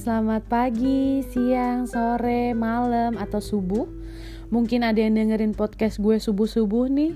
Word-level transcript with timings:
selamat 0.00 0.48
pagi, 0.48 1.20
siang, 1.28 1.84
sore, 1.84 2.56
malam, 2.56 3.20
atau 3.20 3.36
subuh 3.36 3.84
Mungkin 4.48 4.80
ada 4.80 4.96
yang 4.96 5.12
dengerin 5.12 5.52
podcast 5.52 6.00
gue 6.00 6.16
subuh-subuh 6.16 6.88
nih 6.88 7.12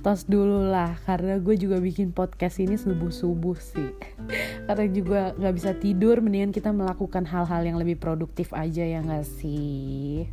Tos 0.00 0.24
dulu 0.24 0.64
lah, 0.64 0.96
karena 1.04 1.36
gue 1.36 1.60
juga 1.60 1.76
bikin 1.76 2.16
podcast 2.16 2.56
ini 2.56 2.80
subuh-subuh 2.80 3.56
sih 3.60 3.92
Karena 4.66 4.86
juga 4.88 5.20
gak 5.36 5.54
bisa 5.60 5.76
tidur, 5.76 6.24
mendingan 6.24 6.56
kita 6.56 6.72
melakukan 6.72 7.28
hal-hal 7.28 7.68
yang 7.68 7.76
lebih 7.76 8.00
produktif 8.00 8.56
aja 8.56 8.80
ya 8.80 9.04
gak 9.04 9.28
sih 9.28 10.24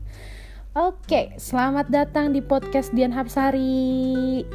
Oke, 0.79 1.35
selamat 1.35 1.91
datang 1.91 2.31
di 2.31 2.39
podcast 2.39 2.95
Dian 2.95 3.11
Hapsari 3.11 4.47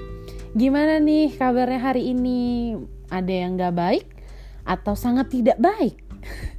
Gimana 0.56 0.96
nih 0.96 1.36
kabarnya 1.36 1.92
hari 1.92 2.08
ini? 2.16 2.72
Ada 3.12 3.32
yang 3.36 3.60
gak 3.60 3.76
baik? 3.76 4.06
Atau 4.64 4.96
sangat 4.96 5.28
tidak 5.28 5.60
baik? 5.60 6.00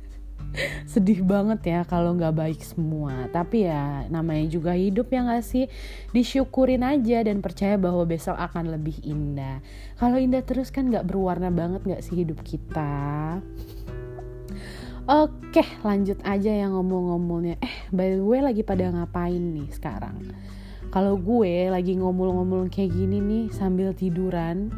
sedih 0.92 1.22
banget 1.22 1.62
ya 1.68 1.80
kalau 1.86 2.16
nggak 2.16 2.36
baik 2.36 2.62
semua. 2.64 3.28
Tapi 3.32 3.68
ya 3.68 4.08
namanya 4.08 4.46
juga 4.48 4.76
hidup 4.76 5.12
ya 5.12 5.26
nggak 5.26 5.46
sih? 5.46 5.66
Disyukurin 6.12 6.84
aja 6.84 7.24
dan 7.26 7.40
percaya 7.44 7.76
bahwa 7.76 8.04
besok 8.08 8.36
akan 8.36 8.76
lebih 8.76 9.00
indah. 9.04 9.60
Kalau 10.00 10.20
indah 10.20 10.44
terus 10.44 10.72
kan 10.72 10.88
nggak 10.90 11.08
berwarna 11.08 11.52
banget 11.52 11.84
nggak 11.84 12.04
sih 12.04 12.24
hidup 12.24 12.40
kita? 12.44 13.40
Oke 15.06 15.62
lanjut 15.86 16.18
aja 16.26 16.50
yang 16.50 16.74
ngomong-ngomongnya. 16.74 17.62
Eh 17.62 17.76
by 17.94 18.18
the 18.18 18.26
way 18.26 18.42
lagi 18.42 18.66
pada 18.66 18.90
ngapain 18.90 19.38
nih 19.54 19.70
sekarang? 19.70 20.34
Kalau 20.90 21.20
gue 21.20 21.68
lagi 21.68 22.00
ngomong-ngomong 22.00 22.72
kayak 22.72 22.96
gini 22.96 23.20
nih 23.20 23.46
sambil 23.52 23.92
tiduran 23.92 24.72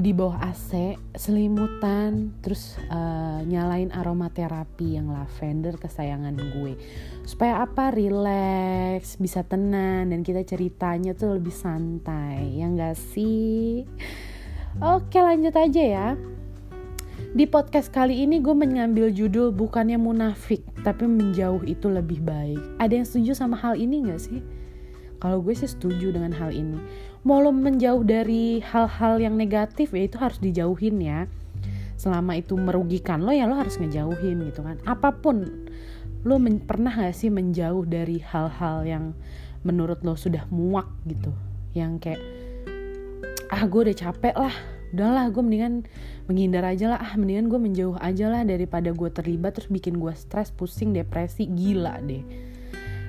di 0.00 0.16
bawah 0.16 0.40
AC 0.40 0.96
selimutan 1.12 2.32
terus 2.40 2.80
uh, 2.88 3.44
nyalain 3.44 3.92
aromaterapi 3.92 4.96
yang 4.96 5.12
lavender 5.12 5.76
kesayangan 5.76 6.40
gue. 6.40 6.72
Supaya 7.28 7.60
apa? 7.60 7.92
Relax 7.92 9.20
bisa 9.20 9.44
tenang 9.44 10.08
dan 10.08 10.24
kita 10.24 10.40
ceritanya 10.48 11.12
tuh 11.12 11.36
lebih 11.36 11.52
santai. 11.52 12.56
Ya 12.56 12.72
enggak 12.72 12.96
sih? 12.96 13.84
Oke 14.80 15.20
lanjut 15.20 15.52
aja 15.52 15.82
ya. 15.84 16.08
Di 17.30 17.44
podcast 17.44 17.92
kali 17.92 18.24
ini 18.24 18.40
gue 18.40 18.56
mengambil 18.56 19.12
judul 19.12 19.52
bukannya 19.52 20.00
munafik 20.00 20.64
tapi 20.80 21.04
menjauh 21.04 21.60
itu 21.68 21.92
lebih 21.92 22.24
baik. 22.24 22.58
Ada 22.80 23.04
yang 23.04 23.06
setuju 23.06 23.36
sama 23.36 23.54
hal 23.60 23.76
ini 23.76 24.08
gak 24.08 24.18
sih? 24.18 24.40
Kalau 25.20 25.44
gue 25.44 25.52
sih 25.52 25.68
setuju 25.68 26.16
dengan 26.16 26.32
hal 26.32 26.50
ini 26.50 26.80
mau 27.20 27.44
lo 27.44 27.52
menjauh 27.52 28.00
dari 28.00 28.64
hal-hal 28.64 29.20
yang 29.20 29.36
negatif 29.36 29.92
ya 29.92 30.08
itu 30.08 30.16
harus 30.16 30.40
dijauhin 30.40 30.96
ya. 31.00 31.28
Selama 32.00 32.40
itu 32.40 32.56
merugikan 32.56 33.20
lo 33.20 33.32
ya 33.32 33.44
lo 33.44 33.60
harus 33.60 33.76
ngejauhin 33.76 34.40
gitu 34.48 34.64
kan. 34.64 34.80
Apa 34.88 35.12
pun 35.20 35.44
lo 36.24 36.36
men 36.40 36.60
pernah 36.64 36.92
gak 36.92 37.16
sih 37.16 37.28
menjauh 37.28 37.84
dari 37.84 38.20
hal-hal 38.24 38.84
yang 38.88 39.04
menurut 39.64 40.00
lo 40.00 40.16
sudah 40.16 40.48
muak 40.48 40.88
gitu? 41.04 41.32
Yang 41.76 41.92
kayak 42.08 42.22
ah 43.52 43.62
gue 43.66 43.80
udah 43.90 43.96
capek 43.98 44.36
lah 44.38 44.54
udahlah 44.90 45.30
gue 45.30 45.42
mendingan 45.42 45.86
menghindar 46.26 46.66
aja 46.66 46.96
lah. 46.96 46.98
Ah 46.98 47.14
mendingan 47.14 47.46
gue 47.46 47.60
menjauh 47.62 47.96
aja 48.00 48.26
lah 48.26 48.42
daripada 48.42 48.90
gue 48.90 49.08
terlibat 49.12 49.54
terus 49.54 49.70
bikin 49.70 50.00
gue 50.00 50.10
stres 50.16 50.50
pusing 50.50 50.96
depresi. 50.96 51.46
Gila 51.46 52.00
deh. 52.02 52.24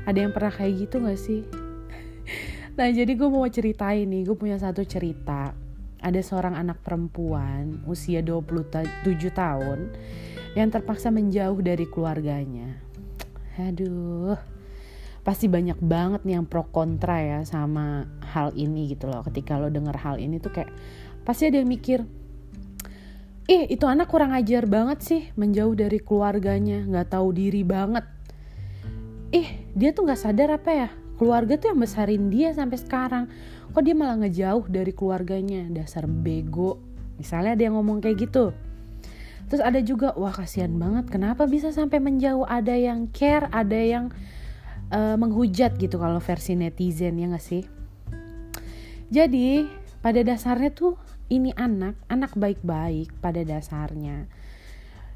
Ada 0.05 0.27
yang 0.27 0.31
pernah 0.33 0.53
kayak 0.53 0.73
gitu 0.81 0.97
gak 1.05 1.19
sih 1.21 1.45
Nah 2.81 2.89
jadi 2.89 3.13
gue 3.13 3.29
mau 3.29 3.45
ceritain 3.45 4.09
nih, 4.09 4.25
gue 4.25 4.33
punya 4.33 4.57
satu 4.57 4.81
cerita. 4.81 5.53
Ada 6.01 6.17
seorang 6.25 6.57
anak 6.57 6.81
perempuan 6.81 7.85
usia 7.85 8.25
27 8.25 9.05
tahun 9.29 9.93
yang 10.57 10.73
terpaksa 10.73 11.13
menjauh 11.13 11.61
dari 11.61 11.85
keluarganya. 11.85 12.81
Aduh, 13.61 14.33
pasti 15.21 15.45
banyak 15.45 15.77
banget 15.77 16.25
nih 16.25 16.41
yang 16.41 16.49
pro 16.49 16.65
kontra 16.73 17.21
ya 17.21 17.39
sama 17.45 18.09
hal 18.33 18.49
ini 18.57 18.97
gitu 18.97 19.13
loh. 19.13 19.21
Ketika 19.29 19.61
lo 19.61 19.69
denger 19.69 20.01
hal 20.01 20.17
ini 20.17 20.41
tuh 20.41 20.49
kayak 20.49 20.73
pasti 21.21 21.53
ada 21.53 21.61
yang 21.61 21.69
mikir, 21.69 22.01
ih 23.45 23.69
itu 23.69 23.85
anak 23.85 24.09
kurang 24.09 24.33
ajar 24.33 24.65
banget 24.65 25.05
sih 25.05 25.21
menjauh 25.37 25.77
dari 25.77 26.01
keluarganya, 26.01 26.81
nggak 26.89 27.13
tahu 27.13 27.29
diri 27.29 27.61
banget. 27.61 28.09
Ih 29.37 29.69
dia 29.77 29.93
tuh 29.93 30.09
nggak 30.09 30.17
sadar 30.17 30.57
apa 30.57 30.73
ya 30.73 30.89
keluarga 31.21 31.53
tuh 31.61 31.77
yang 31.77 31.85
besarin 31.85 32.33
dia 32.33 32.49
sampai 32.49 32.81
sekarang. 32.81 33.29
Kok 33.77 33.85
dia 33.85 33.93
malah 33.93 34.17
ngejauh 34.25 34.65
dari 34.65 34.89
keluarganya? 34.89 35.69
Dasar 35.69 36.09
bego. 36.09 36.81
Misalnya 37.21 37.53
yang 37.53 37.77
ngomong 37.77 38.01
kayak 38.01 38.25
gitu. 38.25 38.57
Terus 39.45 39.61
ada 39.61 39.77
juga 39.85 40.17
wah 40.17 40.33
kasihan 40.33 40.73
banget. 40.73 41.13
Kenapa 41.13 41.45
bisa 41.45 41.69
sampai 41.69 42.01
menjauh? 42.01 42.41
Ada 42.49 42.73
yang 42.73 43.13
care 43.13 43.45
ada 43.53 43.77
yang 43.77 44.09
uh, 44.89 45.13
menghujat 45.13 45.77
gitu 45.77 46.01
kalau 46.01 46.17
versi 46.17 46.57
netizen 46.57 47.21
ya 47.21 47.29
gak 47.29 47.45
sih? 47.45 47.69
Jadi 49.13 49.69
pada 50.01 50.25
dasarnya 50.25 50.73
tuh 50.73 50.97
ini 51.29 51.53
anak 51.53 52.01
anak 52.09 52.33
baik-baik 52.33 53.13
pada 53.21 53.45
dasarnya 53.45 54.25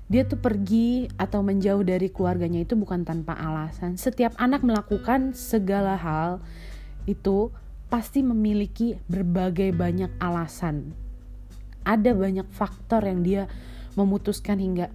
dia 0.05 0.21
tuh 0.21 0.37
pergi 0.37 1.09
atau 1.17 1.41
menjauh 1.41 1.81
dari 1.81 2.13
keluarganya 2.13 2.61
itu 2.61 2.77
bukan 2.77 3.01
tanpa 3.01 3.33
alasan. 3.33 3.97
Setiap 3.97 4.37
anak 4.37 4.61
melakukan 4.61 5.33
segala 5.33 5.97
hal 5.97 6.45
itu 7.09 7.49
pasti 7.89 8.21
memiliki 8.21 9.01
berbagai 9.09 9.73
banyak 9.73 10.13
alasan. 10.21 10.93
Ada 11.85 12.13
banyak 12.13 12.45
faktor 12.53 13.01
yang 13.01 13.25
dia 13.25 13.49
memutuskan 13.97 14.61
hingga 14.61 14.93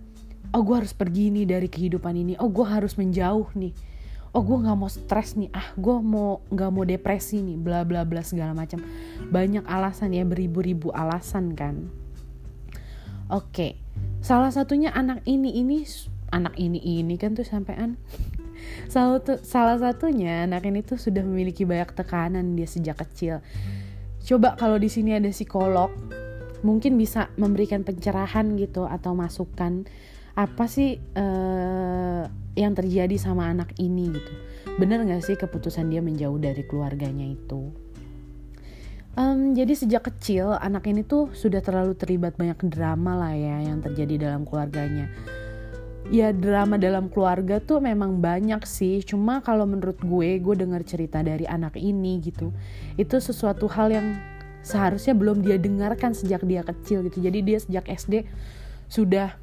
oh 0.55 0.63
gue 0.63 0.77
harus 0.79 0.95
pergi 0.95 1.35
nih 1.35 1.47
dari 1.59 1.67
kehidupan 1.67 2.15
ini. 2.15 2.39
Oh 2.39 2.51
gue 2.51 2.67
harus 2.67 2.95
menjauh 2.95 3.51
nih. 3.59 3.75
Oh 4.31 4.47
gue 4.47 4.63
nggak 4.63 4.79
mau 4.79 4.87
stres 4.87 5.35
nih. 5.35 5.51
Ah 5.51 5.75
gue 5.75 5.97
mau 5.99 6.39
nggak 6.55 6.71
mau 6.71 6.87
depresi 6.87 7.43
nih. 7.43 7.59
Bla 7.59 7.83
bla 7.83 8.07
bla 8.07 8.23
segala 8.23 8.55
macam. 8.55 8.79
Banyak 9.27 9.67
alasan 9.67 10.15
ya 10.15 10.23
beribu-ribu 10.23 10.95
alasan 10.95 11.59
kan. 11.59 11.91
Oke. 13.27 13.51
Okay 13.51 13.73
salah 14.21 14.53
satunya 14.53 14.93
anak 14.93 15.25
ini 15.25 15.61
ini 15.61 15.85
anak 16.31 16.55
ini 16.57 16.79
ini 16.79 17.19
kan 17.19 17.35
tuh 17.35 17.45
sampean. 17.45 17.99
Salah, 18.93 19.19
salah 19.41 19.77
satunya 19.81 20.45
anak 20.45 20.69
ini 20.69 20.85
tuh 20.85 21.01
sudah 21.01 21.25
memiliki 21.25 21.65
banyak 21.65 21.97
tekanan 21.97 22.55
dia 22.55 22.69
sejak 22.69 23.01
kecil. 23.03 23.41
Coba 24.21 24.55
kalau 24.55 24.77
di 24.77 24.93
sini 24.93 25.17
ada 25.17 25.33
psikolog 25.33 25.91
mungkin 26.61 27.01
bisa 27.01 27.33
memberikan 27.41 27.83
pencerahan 27.83 28.53
gitu 28.61 28.85
atau 28.85 29.17
masukan 29.17 29.89
apa 30.37 30.65
sih 30.69 31.01
uh, 31.17 32.29
yang 32.55 32.77
terjadi 32.77 33.17
sama 33.17 33.49
anak 33.49 33.73
ini 33.81 34.13
gitu. 34.13 34.33
Bener 34.77 35.03
nggak 35.03 35.25
sih 35.25 35.41
keputusan 35.41 35.89
dia 35.89 36.05
menjauh 36.05 36.37
dari 36.37 36.63
keluarganya 36.69 37.27
itu 37.27 37.90
Um, 39.19 39.59
jadi 39.59 39.75
sejak 39.75 40.07
kecil 40.07 40.55
anak 40.55 40.87
ini 40.87 41.03
tuh 41.03 41.35
sudah 41.35 41.59
terlalu 41.59 41.99
terlibat 41.99 42.39
banyak 42.39 42.63
drama 42.71 43.19
lah 43.19 43.35
ya 43.35 43.67
yang 43.67 43.83
terjadi 43.83 44.31
dalam 44.31 44.47
keluarganya. 44.47 45.11
Ya 46.11 46.31
drama 46.31 46.79
dalam 46.79 47.11
keluarga 47.11 47.59
tuh 47.59 47.83
memang 47.83 48.23
banyak 48.23 48.63
sih. 48.63 49.03
Cuma 49.03 49.43
kalau 49.43 49.67
menurut 49.67 49.99
gue, 49.99 50.39
gue 50.39 50.55
dengar 50.55 50.87
cerita 50.87 51.27
dari 51.27 51.43
anak 51.47 51.75
ini 51.75 52.23
gitu, 52.23 52.55
itu 52.95 53.17
sesuatu 53.19 53.67
hal 53.67 53.91
yang 53.91 54.07
seharusnya 54.63 55.17
belum 55.17 55.43
dia 55.43 55.59
dengarkan 55.59 56.15
sejak 56.15 56.47
dia 56.47 56.63
kecil 56.63 57.03
gitu. 57.11 57.19
Jadi 57.19 57.39
dia 57.43 57.59
sejak 57.59 57.91
SD 57.91 58.31
sudah 58.87 59.35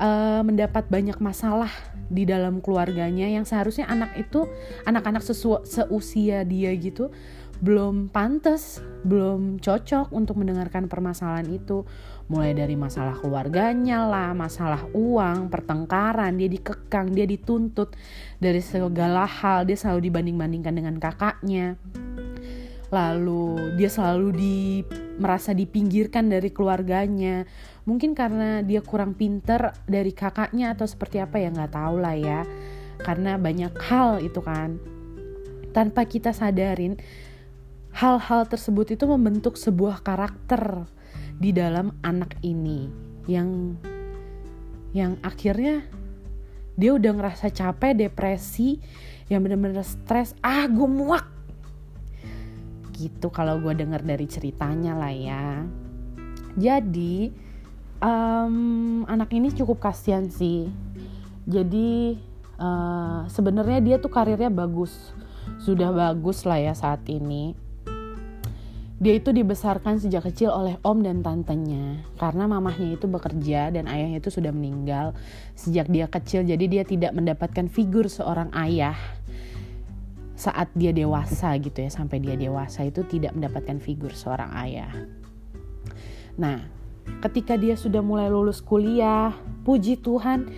uh, 0.00 0.40
mendapat 0.44 0.88
banyak 0.88 1.16
masalah 1.20 1.72
di 2.10 2.26
dalam 2.26 2.58
keluarganya 2.58 3.30
yang 3.30 3.46
seharusnya 3.46 3.86
anak 3.86 4.10
itu 4.18 4.48
anak-anak 4.82 5.22
seusia 5.22 6.42
dia 6.42 6.72
gitu 6.74 7.14
belum 7.60 8.08
pantas, 8.08 8.80
belum 9.04 9.60
cocok 9.60 10.16
untuk 10.16 10.40
mendengarkan 10.40 10.88
permasalahan 10.88 11.48
itu. 11.52 11.84
Mulai 12.32 12.56
dari 12.56 12.78
masalah 12.78 13.18
keluarganya 13.20 14.08
lah, 14.08 14.32
masalah 14.32 14.86
uang, 14.96 15.52
pertengkaran, 15.52 16.40
dia 16.40 16.48
dikekang, 16.48 17.12
dia 17.12 17.28
dituntut 17.28 17.92
dari 18.40 18.64
segala 18.64 19.28
hal, 19.28 19.68
dia 19.68 19.76
selalu 19.76 20.08
dibanding-bandingkan 20.08 20.74
dengan 20.74 20.96
kakaknya. 20.96 21.76
Lalu 22.90 23.76
dia 23.78 23.90
selalu 23.90 24.28
di 24.34 24.58
merasa 25.20 25.52
dipinggirkan 25.52 26.26
dari 26.32 26.50
keluarganya. 26.50 27.44
Mungkin 27.84 28.16
karena 28.16 28.64
dia 28.64 28.80
kurang 28.82 29.14
pinter 29.14 29.76
dari 29.84 30.10
kakaknya 30.10 30.74
atau 30.74 30.88
seperti 30.88 31.20
apa 31.22 31.38
ya 31.38 31.52
nggak 31.52 31.76
tahu 31.76 31.96
lah 32.00 32.16
ya. 32.16 32.40
Karena 32.98 33.36
banyak 33.36 33.74
hal 33.90 34.24
itu 34.24 34.40
kan. 34.42 34.80
Tanpa 35.70 36.02
kita 36.02 36.34
sadarin, 36.34 36.98
hal-hal 37.94 38.46
tersebut 38.46 38.94
itu 38.94 39.04
membentuk 39.06 39.58
sebuah 39.58 40.02
karakter 40.06 40.86
di 41.40 41.50
dalam 41.50 41.96
anak 42.04 42.36
ini 42.44 42.86
yang 43.26 43.74
yang 44.90 45.16
akhirnya 45.22 45.86
dia 46.74 46.96
udah 46.96 47.12
ngerasa 47.12 47.52
capek 47.52 48.08
depresi 48.08 48.80
yang 49.30 49.44
bener-bener 49.44 49.84
stres. 49.84 50.34
Ah 50.42 50.66
gue 50.66 50.88
muak. 50.88 51.28
Gitu 52.96 53.28
kalau 53.30 53.60
gue 53.62 53.76
denger 53.76 54.02
dari 54.02 54.26
ceritanya 54.26 54.96
lah 54.96 55.14
ya. 55.14 55.46
Jadi 56.58 57.30
um, 58.02 59.04
anak 59.06 59.30
ini 59.36 59.54
cukup 59.54 59.78
kasihan 59.78 60.26
sih. 60.26 60.66
Jadi 61.46 62.18
uh, 62.58 63.28
sebenarnya 63.30 63.78
dia 63.84 63.96
tuh 64.02 64.10
karirnya 64.10 64.50
bagus. 64.50 65.14
Sudah 65.60 65.92
bagus 65.92 66.48
lah 66.48 66.58
ya 66.58 66.74
saat 66.74 67.04
ini 67.06 67.69
dia 69.00 69.16
itu 69.16 69.32
dibesarkan 69.32 69.96
sejak 69.96 70.28
kecil 70.28 70.52
oleh 70.52 70.76
om 70.84 71.00
dan 71.00 71.24
tantenya 71.24 72.04
karena 72.20 72.44
mamahnya 72.44 73.00
itu 73.00 73.08
bekerja 73.08 73.72
dan 73.72 73.88
ayahnya 73.88 74.20
itu 74.20 74.28
sudah 74.28 74.52
meninggal 74.52 75.16
sejak 75.56 75.88
dia 75.88 76.04
kecil 76.04 76.44
jadi 76.44 76.64
dia 76.68 76.84
tidak 76.84 77.16
mendapatkan 77.16 77.72
figur 77.72 78.12
seorang 78.12 78.52
ayah 78.52 78.92
saat 80.40 80.72
dia 80.72 80.88
dewasa 80.88 81.52
gitu 81.60 81.84
ya 81.84 81.92
sampai 81.92 82.16
dia 82.16 82.32
dewasa 82.32 82.88
itu 82.88 83.04
tidak 83.04 83.36
mendapatkan 83.36 83.76
figur 83.76 84.16
seorang 84.16 84.48
ayah. 84.64 84.88
Nah, 86.40 86.64
ketika 87.20 87.60
dia 87.60 87.76
sudah 87.76 88.00
mulai 88.00 88.32
lulus 88.32 88.64
kuliah, 88.64 89.36
puji 89.68 90.00
Tuhan 90.00 90.48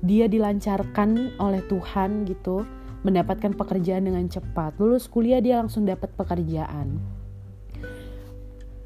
dia 0.00 0.24
dilancarkan 0.24 1.36
oleh 1.36 1.60
Tuhan 1.68 2.24
gitu 2.24 2.64
mendapatkan 3.04 3.52
pekerjaan 3.52 4.08
dengan 4.08 4.24
cepat. 4.24 4.80
Lulus 4.80 5.04
kuliah 5.04 5.44
dia 5.44 5.60
langsung 5.60 5.84
dapat 5.84 6.16
pekerjaan 6.16 7.15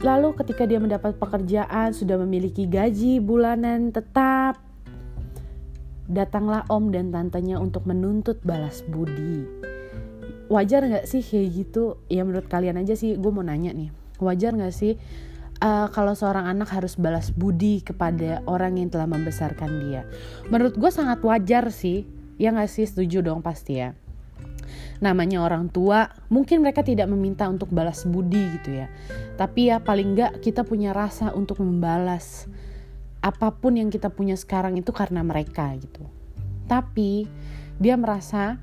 Lalu 0.00 0.32
ketika 0.32 0.64
dia 0.64 0.80
mendapat 0.80 1.20
pekerjaan, 1.20 1.92
sudah 1.92 2.16
memiliki 2.24 2.64
gaji 2.64 3.20
bulanan 3.20 3.92
tetap, 3.92 4.56
datanglah 6.08 6.64
om 6.72 6.88
dan 6.88 7.12
tantenya 7.12 7.60
untuk 7.60 7.84
menuntut 7.84 8.40
balas 8.40 8.80
budi. 8.88 9.44
Wajar 10.48 10.88
nggak 10.88 11.04
sih 11.04 11.20
kayak 11.20 11.48
gitu? 11.52 12.00
Ya 12.08 12.24
menurut 12.24 12.48
kalian 12.48 12.80
aja 12.80 12.96
sih, 12.96 13.20
gue 13.20 13.28
mau 13.30 13.44
nanya 13.44 13.76
nih. 13.76 13.92
Wajar 14.24 14.56
nggak 14.56 14.72
sih 14.72 14.96
uh, 15.60 15.92
kalau 15.92 16.16
seorang 16.16 16.48
anak 16.48 16.72
harus 16.72 16.96
balas 16.96 17.28
budi 17.28 17.84
kepada 17.84 18.40
orang 18.48 18.80
yang 18.80 18.88
telah 18.88 19.06
membesarkan 19.06 19.84
dia? 19.84 20.08
Menurut 20.48 20.80
gue 20.80 20.90
sangat 20.90 21.20
wajar 21.20 21.68
sih. 21.68 22.08
Ya 22.40 22.56
nggak 22.56 22.72
sih? 22.72 22.88
Setuju 22.88 23.20
dong 23.20 23.44
pasti 23.44 23.84
ya 23.84 23.92
namanya 25.00 25.40
orang 25.40 25.72
tua 25.72 26.10
mungkin 26.28 26.60
mereka 26.60 26.84
tidak 26.84 27.08
meminta 27.08 27.48
untuk 27.48 27.72
balas 27.72 28.04
budi 28.04 28.42
gitu 28.60 28.84
ya. 28.84 28.86
Tapi 29.40 29.72
ya 29.72 29.80
paling 29.80 30.16
nggak 30.16 30.32
kita 30.44 30.62
punya 30.66 30.92
rasa 30.92 31.32
untuk 31.32 31.62
membalas 31.64 32.46
apa 33.20 33.52
pun 33.52 33.76
yang 33.76 33.92
kita 33.92 34.08
punya 34.08 34.36
sekarang 34.36 34.80
itu 34.80 34.92
karena 34.92 35.20
mereka 35.20 35.72
gitu. 35.76 36.04
Tapi 36.68 37.28
dia 37.80 37.96
merasa 37.96 38.60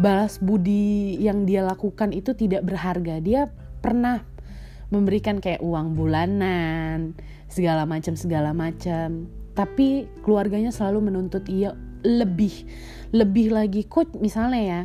balas 0.00 0.40
budi 0.40 1.20
yang 1.20 1.44
dia 1.44 1.60
lakukan 1.64 2.16
itu 2.16 2.32
tidak 2.32 2.64
berharga. 2.64 3.20
Dia 3.20 3.52
pernah 3.80 4.24
memberikan 4.88 5.38
kayak 5.38 5.62
uang 5.62 5.94
bulanan 5.96 7.12
segala 7.46 7.84
macam 7.84 8.14
segala 8.16 8.56
macam. 8.56 9.28
Tapi 9.52 10.06
keluarganya 10.24 10.72
selalu 10.72 11.12
menuntut 11.12 11.44
ia 11.50 11.76
lebih 12.00 12.64
lebih 13.10 13.50
lagi 13.54 13.86
kok 13.86 14.14
misalnya 14.18 14.62
ya 14.62 14.80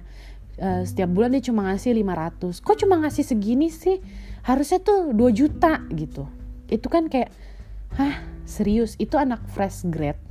uh, 0.61 0.81
setiap 0.85 1.09
bulan 1.13 1.37
dia 1.37 1.43
cuma 1.45 1.69
ngasih 1.69 1.93
500 1.93 2.61
kok 2.61 2.77
cuma 2.81 2.95
ngasih 3.01 3.23
segini 3.25 3.69
sih? 3.69 4.01
Harusnya 4.45 4.77
tuh 4.81 5.09
2 5.13 5.17
juta 5.33 5.81
gitu. 5.93 6.29
Itu 6.69 6.87
kan 6.89 7.09
kayak 7.09 7.33
hah 7.97 8.21
serius? 8.45 8.93
Itu 9.01 9.17
anak 9.17 9.45
fresh 9.49 9.85
grade 9.89 10.21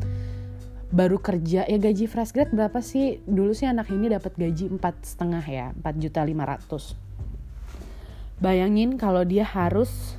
baru 0.94 1.18
kerja. 1.18 1.66
Ya 1.66 1.78
gaji 1.78 2.06
fresh 2.06 2.30
grade 2.30 2.54
berapa 2.54 2.78
sih? 2.78 3.18
Dulu 3.26 3.50
sih 3.54 3.66
anak 3.66 3.90
ini 3.90 4.10
dapat 4.10 4.38
gaji 4.38 4.70
empat 4.70 5.02
setengah 5.02 5.42
ya 5.42 5.66
4 5.82 6.02
juta 6.02 6.22
500 6.22 7.04
bayangin 8.42 8.98
kalau 8.98 9.22
dia 9.22 9.46
harus 9.46 10.18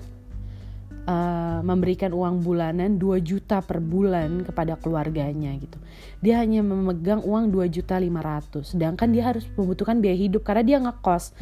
uh, 1.05 1.61
memberikan 1.61 2.11
uang 2.11 2.41
bulanan 2.41 2.97
2 2.97 3.21
juta 3.21 3.61
per 3.61 3.79
bulan 3.81 4.43
kepada 4.45 4.77
keluarganya 4.77 5.53
gitu. 5.57 5.77
Dia 6.21 6.41
hanya 6.41 6.65
memegang 6.65 7.21
uang 7.21 7.53
2 7.53 7.69
juta 7.69 7.95
500 7.97 8.75
sedangkan 8.75 9.07
dia 9.13 9.23
harus 9.29 9.45
membutuhkan 9.53 10.01
biaya 10.01 10.17
hidup 10.17 10.41
karena 10.43 10.63
dia 10.65 10.77
ngekos. 10.81 11.33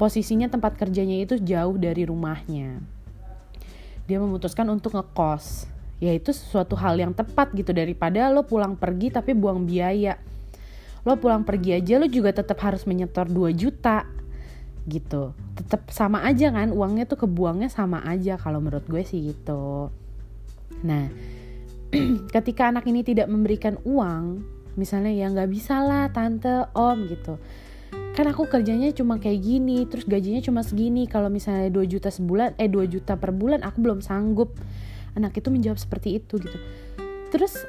Posisinya 0.00 0.50
tempat 0.50 0.74
kerjanya 0.74 1.22
itu 1.22 1.38
jauh 1.38 1.76
dari 1.78 2.02
rumahnya. 2.08 2.82
Dia 4.08 4.18
memutuskan 4.18 4.66
untuk 4.72 4.98
ngekos. 4.98 5.70
Ya 6.02 6.10
itu 6.10 6.34
suatu 6.34 6.74
hal 6.74 6.98
yang 6.98 7.14
tepat 7.14 7.54
gitu 7.54 7.70
daripada 7.70 8.26
lo 8.26 8.42
pulang 8.42 8.74
pergi 8.74 9.14
tapi 9.14 9.30
buang 9.38 9.62
biaya. 9.62 10.18
Lo 11.06 11.14
pulang 11.14 11.46
pergi 11.46 11.78
aja 11.78 12.02
lo 12.02 12.10
juga 12.10 12.34
tetap 12.34 12.58
harus 12.66 12.82
menyetor 12.82 13.30
2 13.30 13.54
juta 13.54 14.10
gitu. 14.86 15.36
Tetap 15.54 15.90
sama 15.94 16.26
aja 16.26 16.50
kan 16.50 16.74
uangnya 16.74 17.06
tuh 17.06 17.26
kebuangnya 17.26 17.70
sama 17.70 18.02
aja 18.02 18.34
kalau 18.38 18.58
menurut 18.58 18.86
gue 18.86 19.02
sih 19.06 19.30
gitu. 19.30 19.90
Nah 20.82 21.06
ketika 22.34 22.72
anak 22.72 22.88
ini 22.88 23.04
tidak 23.04 23.28
memberikan 23.28 23.78
uang 23.84 24.42
misalnya 24.74 25.12
ya 25.12 25.28
nggak 25.28 25.50
bisa 25.52 25.84
lah 25.84 26.08
tante 26.10 26.66
om 26.72 26.98
gitu. 27.06 27.36
Kan 28.12 28.28
aku 28.28 28.48
kerjanya 28.48 28.92
cuma 28.92 29.20
kayak 29.20 29.40
gini 29.40 29.84
terus 29.88 30.04
gajinya 30.04 30.40
cuma 30.40 30.60
segini. 30.64 31.08
Kalau 31.08 31.28
misalnya 31.32 31.68
2 31.72 31.92
juta 31.92 32.08
sebulan 32.12 32.56
eh 32.60 32.68
2 32.68 32.88
juta 32.88 33.16
per 33.16 33.32
bulan 33.32 33.64
aku 33.64 33.80
belum 33.80 34.00
sanggup. 34.00 34.56
Anak 35.12 35.36
itu 35.36 35.48
menjawab 35.52 35.76
seperti 35.76 36.20
itu 36.20 36.40
gitu. 36.40 36.58
Terus 37.28 37.64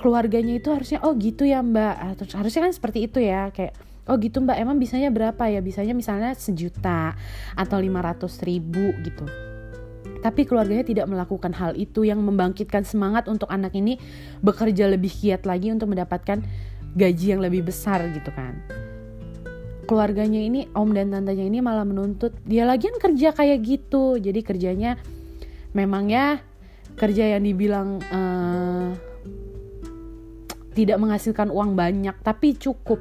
keluarganya 0.00 0.56
itu 0.56 0.72
harusnya 0.72 1.04
oh 1.04 1.12
gitu 1.16 1.44
ya 1.44 1.60
mbak. 1.60 2.24
Harusnya 2.32 2.68
kan 2.68 2.72
seperti 2.72 3.04
itu 3.04 3.20
ya 3.20 3.52
kayak 3.52 3.76
oh 4.08 4.16
gitu 4.16 4.40
mbak. 4.40 4.56
Emang 4.56 4.80
bisanya 4.80 5.12
berapa 5.12 5.48
ya? 5.50 5.60
Bisanya 5.60 5.92
misalnya 5.92 6.32
sejuta 6.36 7.18
atau 7.56 7.76
lima 7.80 8.00
ratus 8.00 8.40
ribu 8.46 8.94
gitu. 9.04 9.26
Tapi 10.20 10.44
keluarganya 10.44 10.84
tidak 10.84 11.06
melakukan 11.08 11.56
hal 11.56 11.72
itu 11.80 12.04
yang 12.04 12.20
membangkitkan 12.20 12.84
semangat 12.84 13.24
untuk 13.24 13.48
anak 13.48 13.72
ini 13.72 13.96
bekerja 14.44 14.84
lebih 14.88 15.08
giat 15.08 15.48
lagi 15.48 15.72
untuk 15.72 15.96
mendapatkan 15.96 16.44
gaji 16.92 17.26
yang 17.32 17.40
lebih 17.40 17.64
besar 17.64 18.04
gitu 18.12 18.28
kan. 18.36 18.60
Keluarganya 19.88 20.38
ini 20.38 20.68
om 20.76 20.92
dan 20.92 21.10
tantenya 21.10 21.48
ini 21.48 21.58
malah 21.64 21.88
menuntut 21.88 22.36
dia 22.44 22.68
lagian 22.68 22.94
kerja 23.00 23.32
kayak 23.32 23.58
gitu. 23.64 24.20
Jadi 24.20 24.40
kerjanya 24.44 25.00
memang 25.72 26.12
ya 26.12 26.38
kerja 27.00 27.32
yang 27.32 27.42
dibilang 27.42 28.04
uh, 28.12 28.92
tidak 30.76 31.00
menghasilkan 31.00 31.48
uang 31.50 31.74
banyak 31.74 32.14
tapi 32.22 32.54
cukup 32.54 33.00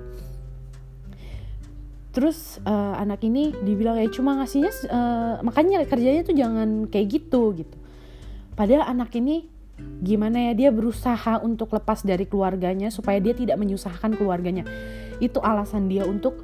terus 2.10 2.58
uh, 2.66 2.98
anak 2.98 3.22
ini 3.22 3.54
dibilang 3.54 4.02
ya 4.02 4.10
cuma 4.10 4.34
ngasihnya 4.42 4.72
uh, 4.90 5.36
makanya 5.46 5.86
kerjanya 5.86 6.26
tuh 6.26 6.34
jangan 6.34 6.90
kayak 6.90 7.08
gitu 7.22 7.54
gitu. 7.54 7.78
Padahal 8.58 8.90
anak 8.90 9.14
ini 9.16 9.48
gimana 10.04 10.52
ya 10.52 10.54
dia 10.58 10.70
berusaha 10.74 11.40
untuk 11.40 11.72
lepas 11.72 12.04
dari 12.04 12.28
keluarganya 12.28 12.92
supaya 12.92 13.22
dia 13.22 13.38
tidak 13.38 13.62
menyusahkan 13.62 14.18
keluarganya. 14.18 14.66
Itu 15.22 15.40
alasan 15.40 15.88
dia 15.88 16.04
untuk 16.04 16.44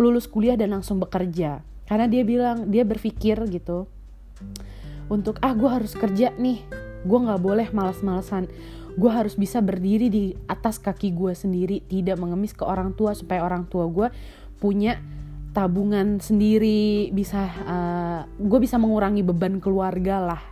lulus 0.00 0.24
kuliah 0.26 0.56
dan 0.56 0.72
langsung 0.72 0.98
bekerja. 0.98 1.60
Karena 1.86 2.08
dia 2.08 2.24
bilang 2.24 2.72
dia 2.72 2.82
berpikir 2.88 3.36
gitu 3.52 3.84
untuk 5.12 5.36
ah 5.44 5.52
gue 5.52 5.68
harus 5.68 5.92
kerja 5.92 6.32
nih. 6.34 6.64
Gue 7.04 7.18
nggak 7.18 7.42
boleh 7.44 7.68
malas-malasan 7.70 8.48
gue 8.92 9.08
harus 9.08 9.40
bisa 9.40 9.64
berdiri 9.64 10.12
di 10.12 10.24
atas 10.44 10.76
kaki 10.76 11.16
gue 11.16 11.32
sendiri 11.32 11.80
tidak 11.88 12.20
mengemis 12.20 12.52
ke 12.52 12.60
orang 12.64 12.92
tua 12.92 13.16
supaya 13.16 13.40
orang 13.40 13.64
tua 13.64 13.88
gue 13.88 14.08
punya 14.62 15.02
tabungan 15.50 16.22
sendiri 16.22 17.10
bisa 17.10 17.50
uh, 17.66 18.20
gue 18.38 18.58
bisa 18.62 18.78
mengurangi 18.78 19.26
beban 19.26 19.58
keluarga 19.58 20.22
lah. 20.22 20.42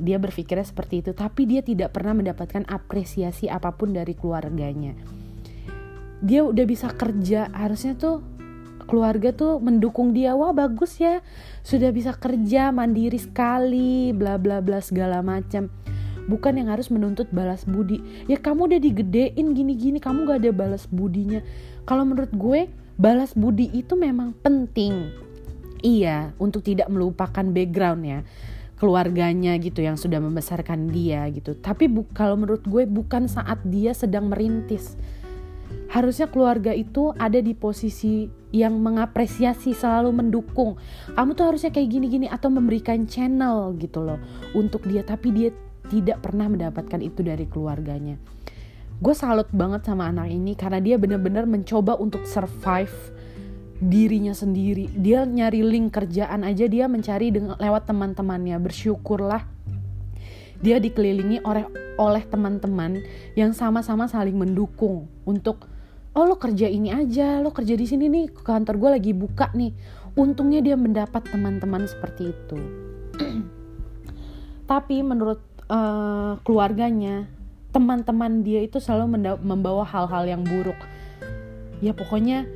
Dia 0.00 0.16
berpikirnya 0.16 0.64
seperti 0.64 1.04
itu 1.04 1.12
tapi 1.12 1.44
dia 1.44 1.60
tidak 1.60 1.92
pernah 1.92 2.16
mendapatkan 2.16 2.64
apresiasi 2.64 3.52
apa 3.52 3.76
pun 3.76 3.92
dari 3.92 4.16
keluarganya. 4.16 4.96
Dia 6.24 6.42
udah 6.48 6.64
bisa 6.64 6.88
kerja 6.88 7.52
harusnya 7.52 7.94
tuh 8.00 8.24
keluarga 8.88 9.30
tuh 9.30 9.62
mendukung 9.62 10.10
dia. 10.10 10.34
Wah 10.34 10.50
bagus 10.50 10.98
ya. 10.98 11.22
Sudah 11.62 11.94
bisa 11.94 12.16
kerja 12.16 12.74
mandiri 12.74 13.20
sekali 13.20 14.10
bla 14.10 14.40
bla 14.40 14.58
bla 14.58 14.82
segala 14.82 15.22
macam. 15.22 15.70
Bukan 16.26 16.58
yang 16.58 16.70
harus 16.70 16.90
menuntut 16.90 17.30
balas 17.30 17.66
budi. 17.66 18.02
Ya 18.26 18.38
kamu 18.38 18.70
udah 18.70 18.80
digedein 18.82 19.54
gini 19.54 19.74
gini 19.74 19.98
kamu 19.98 20.26
gak 20.26 20.38
ada 20.42 20.50
balas 20.54 20.86
budinya. 20.90 21.42
Kalau 21.82 22.06
menurut 22.06 22.30
gue 22.34 22.81
balas 23.02 23.34
budi 23.34 23.66
itu 23.74 23.98
memang 23.98 24.30
penting. 24.46 25.10
Iya 25.82 26.30
untuk 26.38 26.62
tidak 26.62 26.86
melupakan 26.86 27.42
background 27.42 28.02
ya 28.06 28.20
keluarganya 28.78 29.58
gitu 29.58 29.82
yang 29.82 29.98
sudah 29.98 30.22
membesarkan 30.22 30.86
dia 30.86 31.26
gitu. 31.34 31.58
Tapi 31.58 31.90
bu 31.90 32.06
kalau 32.14 32.38
menurut 32.38 32.62
gue 32.62 32.86
bukan 32.86 33.26
saat 33.26 33.58
dia 33.66 33.90
sedang 33.90 34.30
merintis. 34.30 34.94
Harusnya 35.90 36.30
keluarga 36.30 36.70
itu 36.70 37.10
ada 37.18 37.42
di 37.42 37.52
posisi 37.58 38.30
yang 38.54 38.78
mengapresiasi 38.78 39.74
selalu 39.74 40.14
mendukung. 40.14 40.78
Kamu 41.18 41.34
tuh 41.34 41.52
harusnya 41.52 41.74
kayak 41.74 41.90
gini-gini 41.90 42.30
atau 42.30 42.54
memberikan 42.54 43.04
channel 43.10 43.74
gitu 43.82 43.98
loh 43.98 44.22
untuk 44.54 44.86
dia 44.86 45.02
tapi 45.02 45.34
dia 45.34 45.50
tidak 45.90 46.22
pernah 46.22 46.46
mendapatkan 46.46 47.02
itu 47.02 47.20
dari 47.26 47.50
keluarganya 47.50 48.16
gue 49.02 49.14
salut 49.18 49.50
banget 49.50 49.82
sama 49.82 50.14
anak 50.14 50.30
ini 50.30 50.54
karena 50.54 50.78
dia 50.78 50.94
benar-benar 50.94 51.42
mencoba 51.42 51.98
untuk 51.98 52.22
survive 52.22 52.94
dirinya 53.82 54.30
sendiri. 54.30 54.86
Dia 54.94 55.26
nyari 55.26 55.66
link 55.66 55.90
kerjaan 55.90 56.46
aja 56.46 56.70
dia 56.70 56.86
mencari 56.86 57.34
dengan 57.34 57.58
lewat 57.58 57.90
teman-temannya. 57.90 58.62
Bersyukurlah 58.62 59.42
dia 60.62 60.78
dikelilingi 60.78 61.42
oleh 61.42 61.66
oleh 61.98 62.22
teman-teman 62.30 63.02
yang 63.34 63.50
sama-sama 63.50 64.06
saling 64.06 64.38
mendukung 64.38 65.10
untuk 65.26 65.66
oh 66.14 66.22
lo 66.22 66.38
kerja 66.38 66.70
ini 66.70 66.94
aja 66.94 67.42
lo 67.42 67.50
kerja 67.50 67.74
di 67.74 67.82
sini 67.82 68.06
nih 68.06 68.30
kantor 68.30 68.78
gue 68.78 68.90
lagi 69.02 69.10
buka 69.10 69.50
nih. 69.50 69.74
Untungnya 70.14 70.62
dia 70.62 70.78
mendapat 70.78 71.26
teman-teman 71.26 71.90
seperti 71.90 72.30
itu. 72.30 72.58
Tapi 74.70 75.02
menurut 75.02 75.42
uh, 75.66 76.38
keluarganya 76.46 77.41
teman-teman 77.72 78.44
dia 78.44 78.60
itu 78.60 78.78
selalu 78.78 79.40
membawa 79.40 79.82
hal-hal 79.88 80.28
yang 80.28 80.44
buruk. 80.44 80.76
Ya 81.80 81.96
pokoknya 81.96 82.46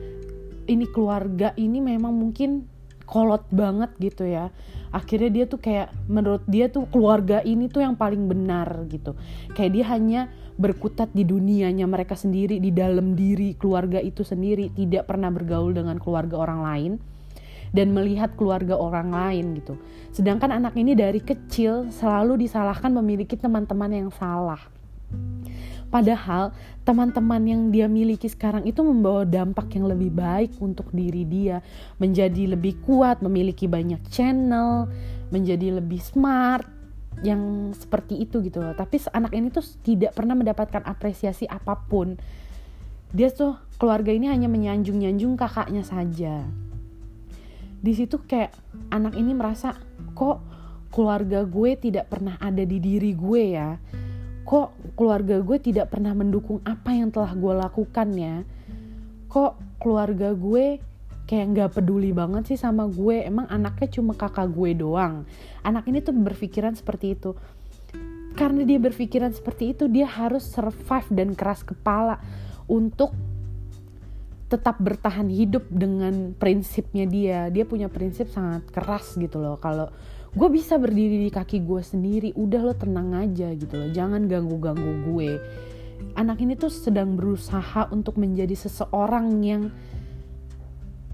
ini 0.69 0.87
keluarga 0.93 1.57
ini 1.57 1.81
memang 1.81 2.13
mungkin 2.13 2.69
kolot 3.09 3.49
banget 3.49 3.91
gitu 3.97 4.29
ya. 4.29 4.53
Akhirnya 4.93 5.31
dia 5.33 5.45
tuh 5.49 5.59
kayak 5.59 5.91
menurut 6.07 6.45
dia 6.47 6.69
tuh 6.69 6.85
keluarga 6.93 7.41
ini 7.43 7.67
tuh 7.73 7.83
yang 7.83 7.97
paling 7.97 8.29
benar 8.29 8.87
gitu. 8.93 9.17
Kayak 9.57 9.71
dia 9.73 9.85
hanya 9.97 10.21
berkutat 10.57 11.13
di 11.13 11.25
dunianya 11.25 11.85
mereka 11.89 12.17
sendiri 12.17 12.61
di 12.61 12.73
dalam 12.73 13.13
diri 13.17 13.57
keluarga 13.57 14.01
itu 14.01 14.25
sendiri 14.25 14.73
tidak 14.73 15.09
pernah 15.09 15.29
bergaul 15.33 15.73
dengan 15.73 15.97
keluarga 16.01 16.37
orang 16.41 16.61
lain 16.65 16.93
dan 17.77 17.93
melihat 17.93 18.33
keluarga 18.37 18.77
orang 18.79 19.13
lain 19.13 19.59
gitu. 19.59 19.77
Sedangkan 20.13 20.55
anak 20.55 20.77
ini 20.77 20.97
dari 20.97 21.21
kecil 21.21 21.93
selalu 21.93 22.47
disalahkan 22.47 22.89
memiliki 22.89 23.37
teman-teman 23.37 23.91
yang 23.93 24.11
salah 24.15 24.76
Padahal 25.87 26.51
teman-teman 26.83 27.43
yang 27.47 27.63
dia 27.71 27.87
miliki 27.87 28.27
sekarang 28.27 28.67
itu 28.67 28.83
membawa 28.83 29.23
dampak 29.23 29.71
yang 29.79 29.87
lebih 29.87 30.11
baik 30.11 30.59
untuk 30.59 30.91
diri 30.91 31.23
dia, 31.23 31.63
menjadi 32.03 32.59
lebih 32.59 32.83
kuat, 32.83 33.23
memiliki 33.23 33.71
banyak 33.71 34.03
channel, 34.11 34.91
menjadi 35.31 35.79
lebih 35.79 36.03
smart, 36.03 36.67
yang 37.25 37.73
seperti 37.73 38.21
itu 38.21 38.45
gitu 38.45 38.61
loh. 38.61 38.77
Tapi 38.77 39.01
anak 39.15 39.33
ini 39.33 39.49
tuh 39.49 39.65
tidak 39.81 40.13
pernah 40.13 40.37
mendapatkan 40.37 40.85
apresiasi 40.85 41.49
apa 41.49 41.79
pun. 41.87 42.19
Dia 43.15 43.33
tuh 43.33 43.57
keluarga 43.81 44.13
ini 44.13 44.29
hanya 44.29 44.51
menyanjung-nyanjung 44.51 45.39
kakaknya 45.39 45.87
saja. 45.87 46.45
Di 47.81 47.93
situ 47.95 48.21
kayak 48.27 48.53
anak 48.91 49.15
ini 49.15 49.33
merasa 49.33 49.79
kok 50.13 50.43
keluarga 50.91 51.47
gue 51.47 51.79
tidak 51.79 52.11
pernah 52.11 52.37
ada 52.41 52.65
di 52.65 52.81
diri 52.81 53.13
gue 53.13 53.43
ya 53.53 53.77
kok 54.47 54.95
keluarga 54.95 55.43
gue 55.43 55.59
tidak 55.59 55.91
pernah 55.91 56.15
mendukung 56.15 56.63
apa 56.63 56.95
yang 56.95 57.11
telah 57.11 57.35
gue 57.35 57.55
lakukan 57.59 58.09
ya? 58.15 58.37
Kok 59.27 59.83
keluarga 59.83 60.31
gue 60.33 60.79
kayak 61.27 61.47
nggak 61.51 61.71
peduli 61.75 62.15
banget 62.15 62.55
sih 62.55 62.59
sama 62.59 62.87
gue? 62.87 63.27
Emang 63.27 63.51
anaknya 63.51 63.91
cuma 63.91 64.15
kakak 64.15 64.47
gue 64.55 64.79
doang. 64.79 65.27
Anak 65.67 65.91
ini 65.91 65.99
tuh 65.99 66.15
berpikiran 66.15 66.79
seperti 66.79 67.19
itu. 67.19 67.35
Karena 68.39 68.63
dia 68.63 68.79
berpikiran 68.79 69.35
seperti 69.35 69.75
itu 69.75 69.91
dia 69.91 70.07
harus 70.07 70.47
survive 70.47 71.09
dan 71.11 71.35
keras 71.35 71.67
kepala 71.67 72.23
untuk 72.71 73.11
tetap 74.47 74.79
bertahan 74.79 75.27
hidup 75.27 75.67
dengan 75.67 76.39
prinsipnya 76.39 77.03
dia. 77.03 77.51
Dia 77.51 77.67
punya 77.67 77.91
prinsip 77.91 78.31
sangat 78.31 78.71
keras 78.71 79.19
gitu 79.19 79.43
loh. 79.43 79.59
Kalau 79.59 79.91
gue 80.37 80.49
bisa 80.53 80.77
berdiri 80.77 81.25
di 81.25 81.31
kaki 81.33 81.65
gue 81.65 81.81
sendiri 81.81 82.37
udah 82.37 82.61
lo 82.61 82.75
tenang 82.77 83.17
aja 83.17 83.57
gitu 83.57 83.73
loh 83.73 83.89
jangan 83.89 84.29
ganggu 84.29 84.61
ganggu 84.61 84.93
gue. 85.09 85.41
Anak 86.13 86.45
ini 86.45 86.61
tuh 86.61 86.69
sedang 86.69 87.17
berusaha 87.17 87.89
untuk 87.89 88.21
menjadi 88.21 88.53
seseorang 88.53 89.41
yang 89.41 89.73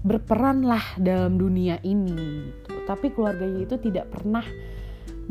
berperan 0.03 0.67
lah 0.67 0.83
dalam 0.99 1.39
dunia 1.39 1.79
ini 1.87 2.51
gitu. 2.51 2.75
tapi 2.83 3.15
keluarganya 3.15 3.63
itu 3.63 3.79
tidak 3.79 4.11
pernah 4.11 4.43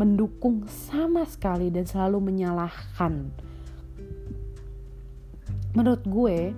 mendukung 0.00 0.64
sama 0.64 1.28
sekali 1.28 1.68
dan 1.68 1.84
selalu 1.84 2.32
menyalahkan. 2.32 3.28
Menurut 5.76 6.04
gue 6.08 6.56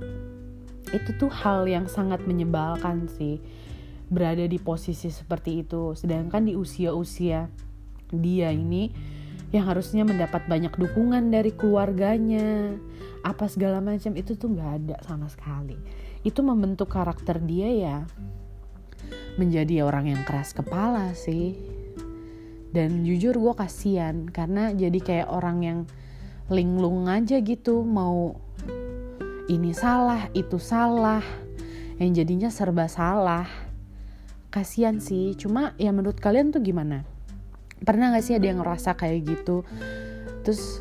itu 0.94 1.10
tuh 1.18 1.30
hal 1.34 1.66
yang 1.66 1.90
sangat 1.90 2.22
menyebalkan 2.22 3.10
sih 3.10 3.42
berada 4.14 4.46
di 4.46 4.56
posisi 4.62 5.10
seperti 5.10 5.66
itu. 5.66 5.98
Sedangkan 5.98 6.46
di 6.46 6.54
usia-usia 6.54 7.50
dia 8.14 8.54
ini 8.54 8.94
yang 9.50 9.66
harusnya 9.70 10.06
mendapat 10.06 10.46
banyak 10.46 10.74
dukungan 10.74 11.30
dari 11.30 11.54
keluarganya 11.54 12.74
apa 13.22 13.46
segala 13.46 13.78
macam 13.78 14.14
itu 14.14 14.34
tuh 14.38 14.54
nggak 14.54 14.70
ada 14.82 14.96
sama 15.02 15.26
sekali. 15.26 15.74
Itu 16.22 16.46
membentuk 16.46 16.90
karakter 16.94 17.42
dia 17.42 17.68
ya 17.70 17.98
menjadi 19.34 19.82
orang 19.82 20.14
yang 20.14 20.22
keras 20.22 20.54
kepala 20.54 21.10
sih. 21.18 21.58
Dan 22.74 23.06
jujur 23.06 23.38
gue 23.38 23.54
kasihan 23.54 24.26
karena 24.26 24.74
jadi 24.74 24.98
kayak 24.98 25.28
orang 25.30 25.58
yang 25.62 25.78
linglung 26.50 27.06
aja 27.06 27.38
gitu 27.38 27.86
mau 27.86 28.34
ini 29.46 29.70
salah 29.70 30.26
itu 30.34 30.58
salah 30.58 31.22
yang 32.02 32.10
jadinya 32.10 32.50
serba 32.50 32.90
salah 32.90 33.46
kasihan 34.54 35.02
sih 35.02 35.34
cuma 35.34 35.74
ya 35.82 35.90
menurut 35.90 36.22
kalian 36.22 36.54
tuh 36.54 36.62
gimana? 36.62 37.02
Pernah 37.82 38.14
gak 38.14 38.22
sih 38.22 38.38
ada 38.38 38.46
yang 38.46 38.62
ngerasa 38.62 38.94
kayak 38.94 39.26
gitu? 39.26 39.66
Terus 40.46 40.78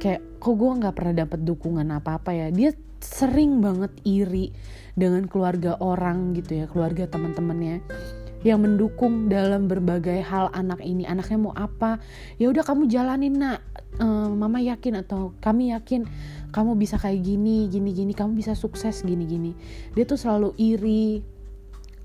kayak 0.00 0.40
kok 0.40 0.56
gue 0.56 0.72
nggak 0.80 0.96
pernah 0.96 1.14
dapet 1.28 1.44
dukungan 1.44 1.84
apa 1.92 2.16
apa 2.16 2.32
ya? 2.32 2.48
Dia 2.48 2.72
sering 3.04 3.60
banget 3.60 3.92
iri 4.08 4.56
dengan 4.96 5.28
keluarga 5.28 5.76
orang 5.80 6.36
gitu 6.36 6.64
ya 6.64 6.66
keluarga 6.68 7.08
teman-temannya 7.08 7.80
yang 8.40 8.64
mendukung 8.64 9.28
dalam 9.28 9.68
berbagai 9.68 10.24
hal 10.24 10.48
anak 10.56 10.80
ini. 10.80 11.04
Anaknya 11.04 11.36
mau 11.36 11.52
apa? 11.52 12.00
Ya 12.40 12.48
udah 12.48 12.64
kamu 12.64 12.88
jalanin 12.88 13.36
nak. 13.36 13.60
Uh, 14.00 14.32
mama 14.32 14.62
yakin 14.62 15.02
atau 15.02 15.36
kami 15.44 15.76
yakin 15.76 16.08
kamu 16.54 16.78
bisa 16.78 16.96
kayak 16.96 17.20
gini 17.20 17.68
gini 17.68 17.92
gini. 17.92 18.12
Kamu 18.16 18.32
bisa 18.32 18.56
sukses 18.56 19.04
gini 19.04 19.28
gini. 19.28 19.52
Dia 19.92 20.08
tuh 20.08 20.16
selalu 20.16 20.56
iri 20.56 21.20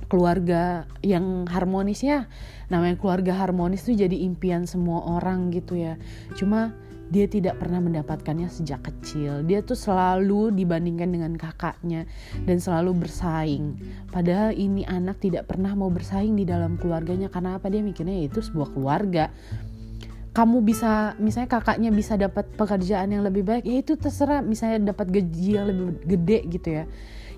keluarga 0.08 0.86
yang 1.02 1.50
harmonis 1.50 2.06
ya 2.06 2.30
namanya 2.70 2.98
keluarga 2.98 3.34
harmonis 3.38 3.86
tuh 3.86 3.94
jadi 3.94 4.16
impian 4.26 4.66
semua 4.66 5.06
orang 5.06 5.54
gitu 5.54 5.78
ya. 5.78 6.00
Cuma 6.34 6.74
dia 7.06 7.30
tidak 7.30 7.62
pernah 7.62 7.78
mendapatkannya 7.78 8.50
sejak 8.50 8.82
kecil. 8.82 9.46
Dia 9.46 9.62
tuh 9.62 9.78
selalu 9.78 10.50
dibandingkan 10.58 11.10
dengan 11.14 11.34
kakaknya 11.38 12.10
dan 12.50 12.58
selalu 12.58 13.06
bersaing. 13.06 13.78
Padahal 14.10 14.58
ini 14.58 14.82
anak 14.90 15.22
tidak 15.22 15.46
pernah 15.46 15.78
mau 15.78 15.94
bersaing 15.94 16.34
di 16.34 16.50
dalam 16.50 16.82
keluarganya. 16.82 17.30
Karena 17.30 17.62
apa? 17.62 17.70
Dia 17.70 17.86
mikirnya 17.86 18.26
ya 18.26 18.26
itu 18.26 18.42
sebuah 18.42 18.74
keluarga. 18.74 19.30
Kamu 20.36 20.66
bisa 20.68 21.16
misalnya 21.22 21.48
kakaknya 21.62 21.94
bisa 21.96 22.20
dapat 22.20 22.50
pekerjaan 22.58 23.08
yang 23.08 23.24
lebih 23.24 23.46
baik 23.46 23.64
ya 23.70 23.86
itu 23.86 23.94
terserah. 24.02 24.42
Misalnya 24.42 24.92
dapat 24.92 25.14
gaji 25.14 25.50
yang 25.62 25.70
lebih 25.70 26.02
gede 26.10 26.40
gitu 26.50 26.70
ya 26.82 26.86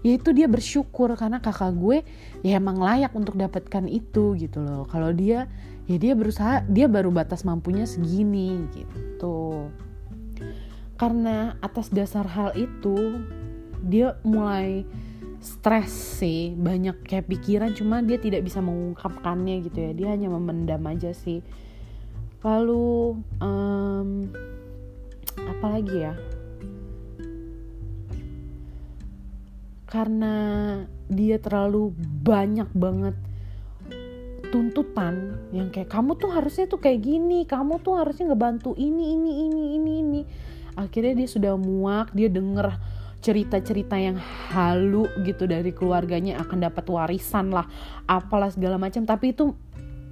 yaitu 0.05 0.33
dia 0.33 0.45
bersyukur 0.45 1.13
karena 1.17 1.41
kakak 1.41 1.73
gue 1.73 1.97
ya 2.45 2.61
emang 2.61 2.77
layak 2.77 3.13
untuk 3.17 3.37
dapatkan 3.37 3.85
itu 3.89 4.37
gitu 4.37 4.61
loh. 4.61 4.85
Kalau 4.89 5.09
dia 5.13 5.49
ya 5.87 5.97
dia 5.97 6.13
berusaha 6.13 6.65
dia 6.67 6.85
baru 6.91 7.09
batas 7.09 7.47
mampunya 7.47 7.87
segini 7.87 8.67
gitu. 8.75 9.71
Karena 10.97 11.55
atas 11.61 11.93
dasar 11.93 12.25
hal 12.25 12.53
itu 12.57 13.21
dia 13.85 14.17
mulai 14.25 14.83
stres 15.37 15.93
sih 16.17 16.57
banyak 16.57 17.05
kayak 17.05 17.29
pikiran 17.29 17.71
cuma 17.77 18.01
dia 18.01 18.17
tidak 18.17 18.41
bisa 18.41 18.59
mengungkapkannya 18.59 19.63
gitu 19.65 19.77
ya. 19.79 19.91
Dia 19.93 20.07
hanya 20.13 20.29
memendam 20.33 20.81
aja 20.89 21.13
sih. 21.13 21.41
Lalu 22.41 23.17
um, 23.41 24.09
apa 25.37 25.67
lagi 25.77 25.95
ya 26.05 26.13
karena 29.87 30.33
dia 31.07 31.39
terlalu 31.39 31.95
banyak 32.21 32.67
banget 32.75 33.15
tuntutan 34.47 35.35
yang 35.51 35.67
kayak 35.71 35.91
kamu 35.91 36.15
tuh 36.15 36.31
harusnya 36.31 36.67
tuh 36.71 36.79
kayak 36.79 37.03
gini 37.03 37.43
kamu 37.43 37.83
tuh 37.83 37.99
harusnya 37.99 38.31
ngebantu 38.31 38.75
ini 38.79 39.15
ini 39.15 39.31
ini 39.47 39.63
ini 39.79 39.91
ini. 40.03 40.21
Akhirnya 40.77 41.17
dia 41.17 41.27
sudah 41.27 41.53
muak 41.57 42.13
dia 42.13 42.29
denger 42.29 42.77
cerita-cerita 43.17 43.97
yang 43.97 44.21
halu 44.53 45.09
gitu 45.25 45.49
dari 45.49 45.73
keluarganya 45.73 46.37
akan 46.45 46.69
dapat 46.69 46.85
warisan 46.87 47.49
lah 47.51 47.65
apalah 48.07 48.51
segala 48.53 48.77
macam. 48.77 49.03
Tapi 49.03 49.35
itu 49.35 49.57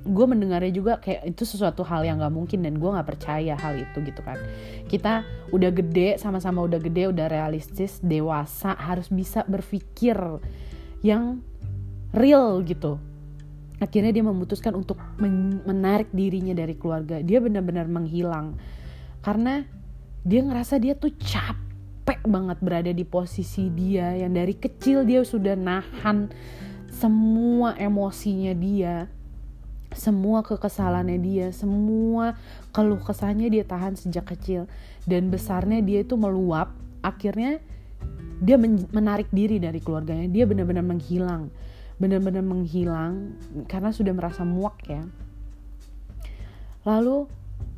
gue 0.05 0.25
mendengarnya 0.29 0.69
juga 0.69 1.01
kayak 1.01 1.33
itu 1.33 1.43
sesuatu 1.49 1.81
hal 1.81 2.05
yang 2.05 2.21
gak 2.21 2.29
mungkin 2.29 2.61
dan 2.61 2.77
gue 2.77 2.89
gak 2.93 3.09
percaya 3.09 3.57
hal 3.57 3.73
itu 3.73 3.97
gitu 4.05 4.21
kan. 4.21 4.37
Kita 4.85 5.25
udah 5.49 5.71
gede 5.73 6.21
sama-sama 6.21 6.61
udah 6.61 6.77
gede 6.77 7.09
udah 7.09 7.25
realistis 7.25 7.97
dewasa 8.05 8.77
harus 8.77 9.09
bisa 9.09 9.41
berpikir 9.49 10.15
yang 11.01 11.41
real 12.13 12.61
gitu. 12.61 13.01
Akhirnya 13.81 14.13
dia 14.13 14.23
memutuskan 14.23 14.77
untuk 14.77 15.01
men 15.17 15.65
menarik 15.65 16.07
dirinya 16.13 16.53
dari 16.53 16.77
keluarga. 16.77 17.19
Dia 17.19 17.41
benar-benar 17.41 17.89
menghilang. 17.89 18.55
Karena 19.25 19.65
dia 20.21 20.41
ngerasa 20.45 20.77
dia 20.77 20.93
tuh 20.93 21.11
capek 21.17 22.21
banget 22.29 22.57
berada 22.61 22.91
di 22.93 23.03
posisi 23.03 23.73
dia 23.73 24.13
yang 24.13 24.37
dari 24.37 24.53
kecil 24.53 25.01
dia 25.01 25.25
sudah 25.25 25.57
nahan 25.57 26.29
semua 26.93 27.75
emosinya 27.75 28.53
dia 28.55 29.09
semua 29.95 30.43
kekesalannya 30.43 31.17
dia 31.17 31.47
semua 31.55 32.35
keluh 32.75 32.99
kesahnya 32.99 33.47
dia 33.47 33.63
tahan 33.63 33.95
sejak 33.95 34.35
kecil. 34.35 34.67
Dan 35.07 35.31
besarnya 35.31 35.81
dia 35.81 36.03
itu 36.03 36.19
meluap 36.19 36.75
akhirnya 37.01 37.63
dia 38.43 38.59
menarik 38.91 39.31
diri 39.31 39.57
dari 39.57 39.79
keluarganya. 39.79 40.27
Dia 40.27 40.43
benar-benar 40.45 40.83
menghilang 40.83 41.49
benar-benar 41.95 42.43
menghilang 42.43 43.39
karena 43.71 43.95
sudah 43.95 44.11
merasa 44.11 44.43
muak 44.43 44.83
ya. 44.87 45.03
Lalu 46.83 47.25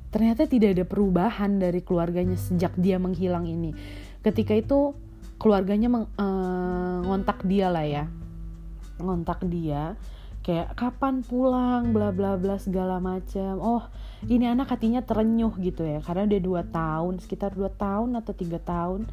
ternyata 0.10 0.50
tidak 0.50 0.74
ada 0.74 0.86
perubahan 0.90 1.62
dari 1.62 1.86
keluarganya 1.86 2.36
sejak 2.36 2.74
dia 2.76 2.98
menghilang 2.98 3.46
ini. 3.46 3.78
Ketika 4.26 4.58
itu 4.58 4.98
keluarganya 5.38 5.88
meng, 5.88 6.10
uh, 6.18 7.06
ngontak 7.06 7.46
dia 7.46 7.70
lah 7.70 7.86
ya. 7.86 8.06
Ngontak 8.98 9.46
dia 9.46 9.94
kayak 10.48 10.80
kapan 10.80 11.20
pulang? 11.28 11.92
bla 11.92 12.16
bla 12.16 12.40
bla 12.40 12.56
segala 12.56 13.04
macam 13.04 13.60
oh 13.60 13.84
ini 14.32 14.48
anak 14.48 14.72
hatinya 14.72 15.04
terenyuh 15.04 15.52
gitu 15.60 15.84
ya. 15.84 16.00
Karena 16.00 16.24
udah 16.24 16.42
dua 16.42 16.62
tahun 16.64 17.20
sekitar 17.20 17.52
dua 17.52 17.68
tahun 17.68 18.16
atau 18.16 18.32
tiga 18.32 18.58
tahun 18.64 19.12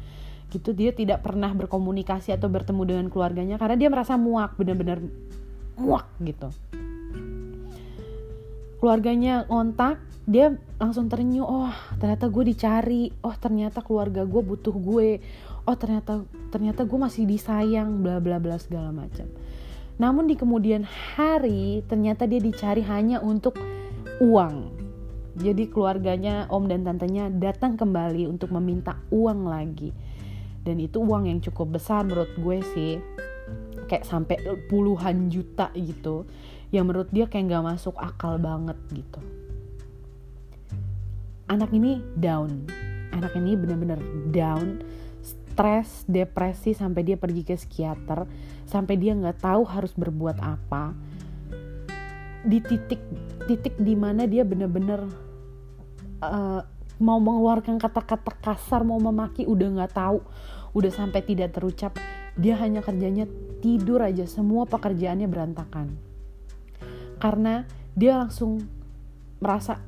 gitu 0.55 0.71
dia 0.71 0.95
tidak 0.95 1.19
pernah 1.19 1.51
berkomunikasi 1.51 2.31
atau 2.31 2.47
bertemu 2.47 2.81
dengan 2.87 3.05
keluarganya 3.11 3.59
karena 3.59 3.75
dia 3.75 3.89
merasa 3.91 4.15
muak 4.15 4.55
benar-benar 4.55 5.03
muak 5.75 6.07
gitu. 6.23 6.47
Keluarganya 8.79 9.43
ngontak 9.51 9.99
dia 10.25 10.55
langsung 10.79 11.11
terenyuh 11.11 11.43
oh 11.43 11.73
ternyata 11.99 12.31
gue 12.31 12.43
dicari. 12.47 13.03
Oh 13.19 13.35
ternyata 13.35 13.83
keluarga 13.83 14.23
gue 14.23 14.41
butuh 14.41 14.73
gue. 14.73 15.19
Oh 15.67 15.75
ternyata 15.75 16.23
ternyata 16.47 16.87
gue 16.87 16.99
masih 16.99 17.27
disayang 17.27 17.99
bla 17.99 18.23
bla 18.23 18.39
bla 18.39 18.55
segala 18.55 18.95
macam 18.95 19.27
namun 19.95 20.27
di 20.27 20.35
kemudian 20.35 20.83
hari 21.15 21.79
ternyata 21.87 22.27
dia 22.27 22.43
dicari 22.43 22.83
hanya 22.83 23.23
untuk 23.23 23.55
uang. 24.19 24.75
Jadi 25.35 25.67
keluarganya 25.67 26.47
om 26.47 26.67
dan 26.67 26.87
tantenya 26.87 27.27
datang 27.27 27.75
kembali 27.75 28.27
untuk 28.27 28.51
meminta 28.55 28.95
uang 29.11 29.47
lagi. 29.47 29.91
Dan 30.63 30.79
itu 30.79 31.03
uang 31.03 31.27
yang 31.27 31.39
cukup 31.43 31.79
besar 31.79 32.07
menurut 32.07 32.31
gue 32.39 32.57
sih. 32.75 32.93
Kayak 33.91 34.07
sampai 34.07 34.39
puluhan 34.71 35.27
juta 35.27 35.71
gitu. 35.75 36.23
Yang 36.71 36.85
menurut 36.87 37.09
dia 37.11 37.27
kayak 37.27 37.51
nggak 37.51 37.67
masuk 37.75 37.95
akal 37.99 38.39
banget 38.39 38.79
gitu. 38.95 39.19
Anak 41.51 41.71
ini 41.75 41.99
down. 42.15 42.67
Anak 43.11 43.35
ini 43.35 43.59
bener-bener 43.59 43.99
down 44.31 44.79
stres 45.55 46.03
depresi 46.03 46.75
sampai 46.75 47.07
dia 47.07 47.15
pergi 47.15 47.47
ke 47.47 47.55
psikiater 47.55 48.27
sampai 48.67 48.99
dia 48.99 49.15
nggak 49.15 49.39
tahu 49.39 49.63
harus 49.63 49.95
berbuat 49.95 50.43
apa. 50.43 50.91
Di 52.43 52.59
titik 52.59 52.99
titik 53.47 53.79
di 53.79 53.95
mana 53.95 54.27
dia 54.27 54.43
bener-bener 54.43 55.07
uh, 56.19 56.59
mau 56.99 57.19
mengeluarkan 57.23 57.79
kata-kata 57.79 58.35
kasar 58.43 58.83
mau 58.83 58.99
memaki 58.99 59.47
udah 59.47 59.79
nggak 59.79 59.95
tahu 59.95 60.19
udah 60.75 60.91
sampai 60.91 61.23
tidak 61.23 61.55
terucap 61.55 61.95
dia 62.35 62.59
hanya 62.59 62.83
kerjanya 62.83 63.23
tidur 63.63 64.03
aja 64.03 64.27
semua 64.27 64.67
pekerjaannya 64.67 65.31
berantakan. 65.31 65.95
Karena 67.23 67.63
dia 67.95 68.19
langsung 68.19 68.59
merasa 69.39 69.79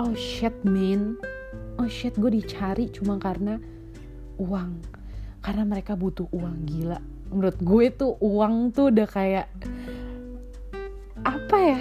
oh 0.00 0.16
shit 0.16 0.64
man. 0.64 1.20
Oh 1.76 1.92
shit 1.92 2.16
gue 2.16 2.32
dicari 2.32 2.88
cuma 2.88 3.20
karena 3.20 3.60
uang 4.40 4.99
karena 5.40 5.64
mereka 5.64 5.96
butuh 5.96 6.28
uang 6.32 6.68
gila. 6.68 7.00
Menurut 7.32 7.58
gue 7.60 7.86
tuh 7.94 8.12
uang 8.20 8.72
tuh 8.76 8.92
udah 8.92 9.08
kayak 9.08 9.46
apa 11.20 11.56
ya 11.60 11.80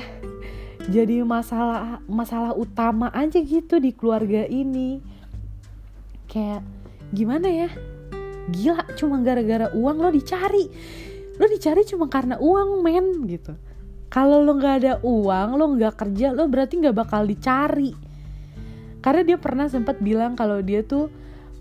jadi 0.90 1.24
masalah 1.24 2.04
masalah 2.10 2.52
utama 2.58 3.14
aja 3.14 3.38
gitu 3.38 3.78
di 3.78 3.94
keluarga 3.94 4.48
ini. 4.50 5.04
Kayak 6.26 6.66
gimana 7.14 7.46
ya? 7.46 7.70
Gila 8.50 8.98
cuma 8.98 9.22
gara-gara 9.22 9.70
uang 9.76 9.98
lo 10.02 10.10
dicari. 10.10 10.66
Lo 11.38 11.46
dicari 11.46 11.86
cuma 11.86 12.10
karena 12.10 12.42
uang 12.42 12.82
men 12.82 13.28
gitu. 13.30 13.54
Kalau 14.10 14.42
lo 14.42 14.58
nggak 14.58 14.76
ada 14.82 14.94
uang 15.06 15.48
lo 15.60 15.66
nggak 15.78 15.94
kerja 15.94 16.34
lo 16.34 16.50
berarti 16.50 16.82
nggak 16.82 16.98
bakal 16.98 17.28
dicari. 17.28 17.94
Karena 19.00 19.22
dia 19.24 19.38
pernah 19.38 19.70
sempat 19.70 20.02
bilang 20.02 20.34
kalau 20.34 20.60
dia 20.60 20.82
tuh 20.82 21.08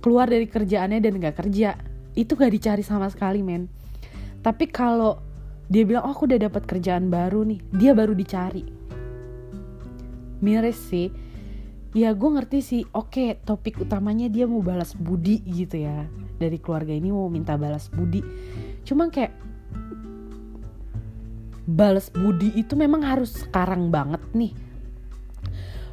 keluar 0.01 0.31
dari 0.31 0.47
kerjaannya 0.47 0.99
dan 1.03 1.19
gak 1.19 1.37
kerja 1.39 1.75
itu 2.19 2.35
gak 2.35 2.51
dicari 2.51 2.83
sama 2.83 3.07
sekali 3.07 3.47
men. 3.47 3.71
Tapi 4.43 4.67
kalau 4.67 5.23
dia 5.71 5.87
bilang 5.87 6.11
oh 6.11 6.13
aku 6.17 6.27
udah 6.27 6.51
dapat 6.51 6.67
kerjaan 6.67 7.07
baru 7.07 7.47
nih 7.47 7.63
dia 7.71 7.95
baru 7.95 8.11
dicari. 8.19 8.67
Miris 10.43 10.79
sih. 10.91 11.15
Ya 11.95 12.11
gue 12.11 12.31
ngerti 12.31 12.59
sih. 12.59 12.83
Oke 12.91 13.39
topik 13.47 13.79
utamanya 13.79 14.27
dia 14.27 14.51
mau 14.51 14.59
balas 14.59 14.99
budi 14.99 15.39
gitu 15.47 15.79
ya. 15.79 16.11
Dari 16.43 16.59
keluarga 16.59 16.91
ini 16.91 17.15
mau 17.15 17.31
minta 17.31 17.55
balas 17.55 17.87
budi. 17.87 18.23
Cuma 18.83 19.07
kayak 19.15 19.35
balas 21.69 22.11
budi 22.11 22.51
itu 22.59 22.75
memang 22.75 23.07
harus 23.07 23.47
sekarang 23.47 23.95
banget 23.95 24.23
nih. 24.35 24.53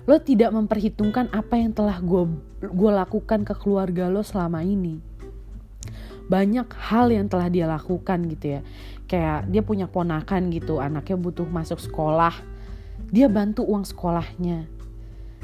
Lo 0.06 0.22
tidak 0.22 0.54
memperhitungkan 0.54 1.34
apa 1.34 1.58
yang 1.58 1.74
telah 1.74 1.98
gue 2.02 2.30
gue 2.62 2.92
lakukan 2.94 3.42
ke 3.42 3.54
keluarga 3.58 4.10
lo 4.10 4.22
selama 4.22 4.62
ini 4.62 5.15
banyak 6.26 6.66
hal 6.74 7.14
yang 7.14 7.30
telah 7.30 7.50
dia 7.50 7.70
lakukan 7.70 8.26
gitu 8.30 8.60
ya. 8.60 8.62
Kayak 9.06 9.50
dia 9.50 9.62
punya 9.62 9.86
ponakan 9.86 10.50
gitu 10.50 10.82
anaknya 10.82 11.18
butuh 11.18 11.46
masuk 11.46 11.78
sekolah. 11.78 12.34
Dia 13.14 13.30
bantu 13.30 13.66
uang 13.66 13.86
sekolahnya. 13.86 14.66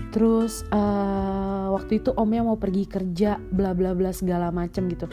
Terus 0.10 0.65
uh, 0.74 1.70
waktu 1.78 2.02
itu 2.02 2.10
omnya 2.17 2.41
mau 2.41 2.58
pergi 2.58 2.89
kerja 2.89 3.38
bla 3.38 3.78
bla 3.78 3.94
bla 3.94 4.10
segala 4.10 4.50
macem 4.50 4.89
gitu. 4.89 5.06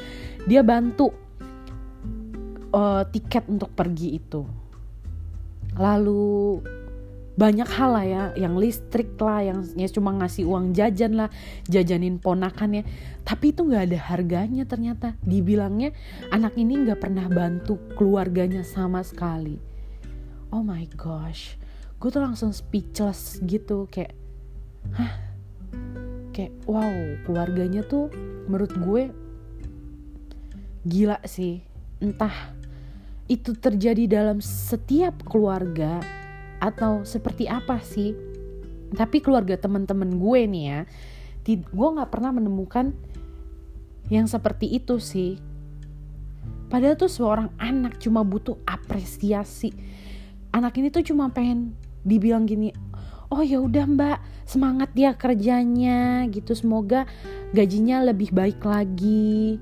Dia 0.48 0.64
bantu 0.64 1.12
uh, 2.72 3.04
tiket 3.04 3.44
untuk 3.52 3.76
pergi 3.76 4.16
itu. 4.16 4.42
Lalu 5.76 6.64
banyak 7.38 7.70
hal 7.70 7.90
lah 7.94 8.02
ya 8.02 8.22
yang 8.34 8.58
listrik 8.58 9.14
lah 9.22 9.46
yang 9.46 9.62
ya 9.78 9.86
cuma 9.86 10.10
ngasih 10.18 10.42
uang 10.42 10.74
jajan 10.74 11.14
lah 11.14 11.30
jajanin 11.70 12.18
ponakannya 12.18 12.82
tapi 13.22 13.52
itu 13.52 13.60
nggak 13.60 13.92
ada 13.92 13.98
harganya 14.08 14.64
ternyata. 14.64 15.12
Dibilangnya 15.20 15.92
anak 16.32 16.56
ini 16.56 16.80
nggak 16.80 16.96
pernah 16.96 17.28
bantu 17.28 17.76
keluarganya 17.92 18.64
sama 18.64 19.04
sekali. 19.04 19.60
Oh 20.48 20.64
my 20.64 20.88
gosh. 20.96 21.60
Gue 22.00 22.08
tuh 22.08 22.24
langsung 22.24 22.56
speechless 22.56 23.36
gitu 23.44 23.84
kayak 23.92 24.16
hah? 24.96 25.12
Kayak 26.32 26.56
wow 26.64 27.20
keluarganya 27.28 27.84
tuh 27.84 28.08
menurut 28.48 28.72
gue 28.72 29.02
gila 30.88 31.20
sih. 31.28 31.60
Entah 32.00 32.56
itu 33.28 33.52
terjadi 33.52 34.08
dalam 34.08 34.40
setiap 34.40 35.20
keluarga 35.28 36.00
atau 36.58 37.06
seperti 37.06 37.46
apa 37.50 37.78
sih? 37.80 38.14
Tapi 38.94 39.20
keluarga 39.20 39.58
teman-teman 39.58 40.16
gue 40.16 40.40
nih 40.48 40.64
ya 40.64 40.80
gue 41.56 41.88
nggak 41.96 42.12
pernah 42.12 42.28
menemukan 42.36 42.92
yang 44.12 44.28
seperti 44.28 44.68
itu 44.68 45.00
sih. 45.00 45.40
Padahal 46.68 47.00
tuh 47.00 47.08
seorang 47.08 47.48
anak 47.56 47.96
cuma 47.96 48.20
butuh 48.20 48.60
apresiasi. 48.68 49.72
Anak 50.52 50.76
ini 50.76 50.92
tuh 50.92 51.00
cuma 51.00 51.32
pengen 51.32 51.72
dibilang 52.04 52.44
gini 52.44 52.72
oh 53.28 53.44
ya 53.44 53.60
udah 53.60 53.84
mbak 53.84 54.18
semangat 54.44 54.92
ya 54.92 55.16
kerjanya 55.16 56.28
gitu. 56.28 56.52
Semoga 56.52 57.08
gajinya 57.56 58.04
lebih 58.04 58.32
baik 58.36 58.60
lagi. 58.64 59.56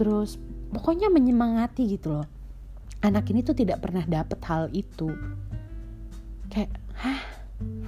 Terus 0.00 0.40
pokoknya 0.72 1.12
menyemangati 1.12 1.84
gitu 2.00 2.20
loh. 2.20 2.28
Anak 3.04 3.28
ini 3.28 3.44
tuh 3.44 3.52
tidak 3.52 3.84
pernah 3.84 4.08
dapet 4.08 4.40
hal 4.48 4.72
itu 4.72 5.12
kayak 6.56 6.72
hah? 6.96 7.20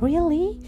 Really? 0.05 0.61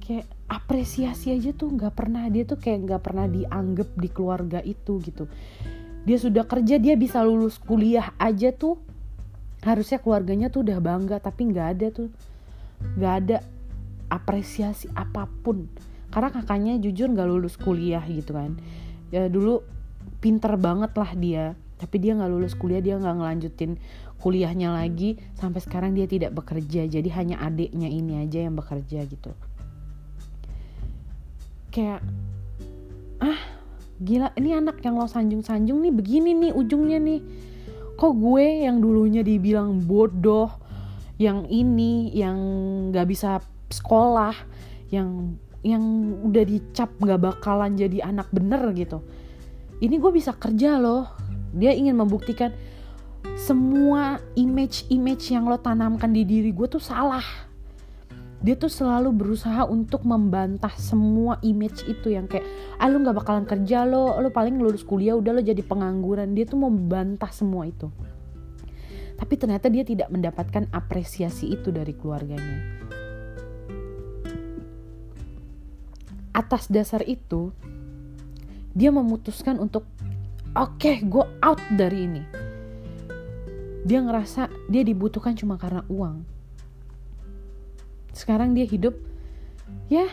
Kayak 0.00 0.24
apresiasi 0.48 1.36
aja 1.36 1.52
tuh 1.52 1.76
nggak 1.76 1.92
pernah 1.92 2.24
dia 2.32 2.48
tuh 2.48 2.56
kayak 2.56 2.88
nggak 2.88 3.02
pernah 3.04 3.28
dianggap 3.28 3.92
di 3.92 4.08
keluarga 4.08 4.60
itu 4.64 5.04
gitu. 5.04 5.28
Dia 6.08 6.16
sudah 6.16 6.48
kerja 6.48 6.80
dia 6.80 6.96
bisa 6.96 7.20
lulus 7.20 7.60
kuliah 7.60 8.16
aja 8.16 8.52
tuh 8.56 8.80
harusnya 9.64 10.00
keluarganya 10.00 10.48
tuh 10.48 10.64
udah 10.64 10.80
bangga 10.80 11.16
tapi 11.20 11.48
nggak 11.48 11.68
ada 11.76 11.86
tuh 11.92 12.08
nggak 12.96 13.14
ada 13.24 13.36
apresiasi 14.08 14.88
apa 14.96 15.28
pun. 15.28 15.68
Karena 16.08 16.32
kakaknya 16.32 16.80
jujur 16.80 17.12
nggak 17.12 17.28
lulus 17.28 17.60
kuliah 17.60 18.04
gitu 18.08 18.32
kan. 18.32 18.56
Ya 19.12 19.28
dulu 19.28 19.60
pinter 20.24 20.56
banget 20.56 20.92
lah 20.96 21.12
dia 21.12 21.46
tapi 21.74 22.00
dia 22.00 22.16
nggak 22.16 22.30
lulus 22.32 22.56
kuliah 22.56 22.80
dia 22.80 22.96
nggak 22.96 23.16
ngelanjutin 23.20 23.76
kuliahnya 24.24 24.72
lagi 24.72 25.20
sampai 25.36 25.60
sekarang 25.60 25.92
dia 25.92 26.08
tidak 26.08 26.32
bekerja. 26.32 26.88
Jadi 26.88 27.08
hanya 27.12 27.44
adiknya 27.44 27.92
ini 27.92 28.24
aja 28.24 28.48
yang 28.48 28.56
bekerja 28.56 29.04
gitu. 29.04 29.36
Kayak 31.68 32.00
ah 33.20 33.40
gila 34.00 34.32
ini 34.40 34.56
anak 34.56 34.80
yang 34.80 34.96
lo 34.96 35.04
sanjung-sanjung 35.04 35.84
nih 35.84 35.92
begini 35.92 36.32
nih 36.32 36.52
ujungnya 36.56 36.96
nih. 37.04 37.20
Kok 38.00 38.14
gue 38.16 38.64
yang 38.64 38.80
dulunya 38.80 39.20
dibilang 39.20 39.84
bodoh 39.84 40.48
yang 41.20 41.44
ini 41.52 42.10
yang 42.16 42.40
nggak 42.90 43.06
bisa 43.06 43.44
sekolah 43.70 44.34
yang 44.88 45.36
yang 45.60 45.84
udah 46.24 46.44
dicap 46.48 46.90
nggak 46.96 47.20
bakalan 47.20 47.76
jadi 47.76 48.08
anak 48.08 48.32
bener 48.32 48.72
gitu. 48.72 49.04
Ini 49.84 50.00
gue 50.00 50.12
bisa 50.16 50.32
kerja 50.32 50.80
loh. 50.80 51.12
Dia 51.54 51.76
ingin 51.76 51.94
membuktikan 51.94 52.50
semua 53.34 54.22
image-image 54.36 55.34
yang 55.34 55.48
lo 55.48 55.58
tanamkan 55.58 56.12
di 56.12 56.22
diri 56.22 56.54
gue 56.54 56.68
tuh 56.70 56.80
salah. 56.80 57.24
Dia 58.44 58.60
tuh 58.60 58.68
selalu 58.68 59.10
berusaha 59.16 59.64
untuk 59.64 60.04
membantah 60.04 60.72
semua 60.76 61.40
image 61.40 61.80
itu 61.88 62.12
yang 62.12 62.28
kayak 62.28 62.44
ah 62.76 62.92
lu 62.92 63.00
nggak 63.00 63.16
bakalan 63.16 63.48
kerja 63.48 63.88
lo 63.88 64.20
lo 64.20 64.28
paling 64.28 64.60
lulus 64.60 64.84
kuliah 64.84 65.16
udah 65.16 65.32
lo 65.32 65.40
jadi 65.40 65.64
pengangguran. 65.64 66.36
Dia 66.36 66.44
tuh 66.44 66.60
membantah 66.60 67.32
semua 67.32 67.64
itu. 67.64 67.88
Tapi 69.16 69.34
ternyata 69.40 69.72
dia 69.72 69.82
tidak 69.82 70.12
mendapatkan 70.12 70.68
apresiasi 70.70 71.56
itu 71.56 71.72
dari 71.72 71.96
keluarganya. 71.96 72.60
Atas 76.36 76.68
dasar 76.68 77.00
itu 77.08 77.48
dia 78.76 78.92
memutuskan 78.92 79.56
untuk 79.56 79.88
oke 80.52 80.76
okay, 80.76 81.00
gue 81.00 81.24
out 81.40 81.62
dari 81.72 82.10
ini 82.10 82.43
dia 83.84 84.00
ngerasa 84.00 84.48
dia 84.66 84.80
dibutuhkan 84.80 85.36
cuma 85.36 85.60
karena 85.60 85.84
uang. 85.92 86.24
Sekarang 88.16 88.56
dia 88.56 88.64
hidup 88.64 88.96
ya 89.92 90.08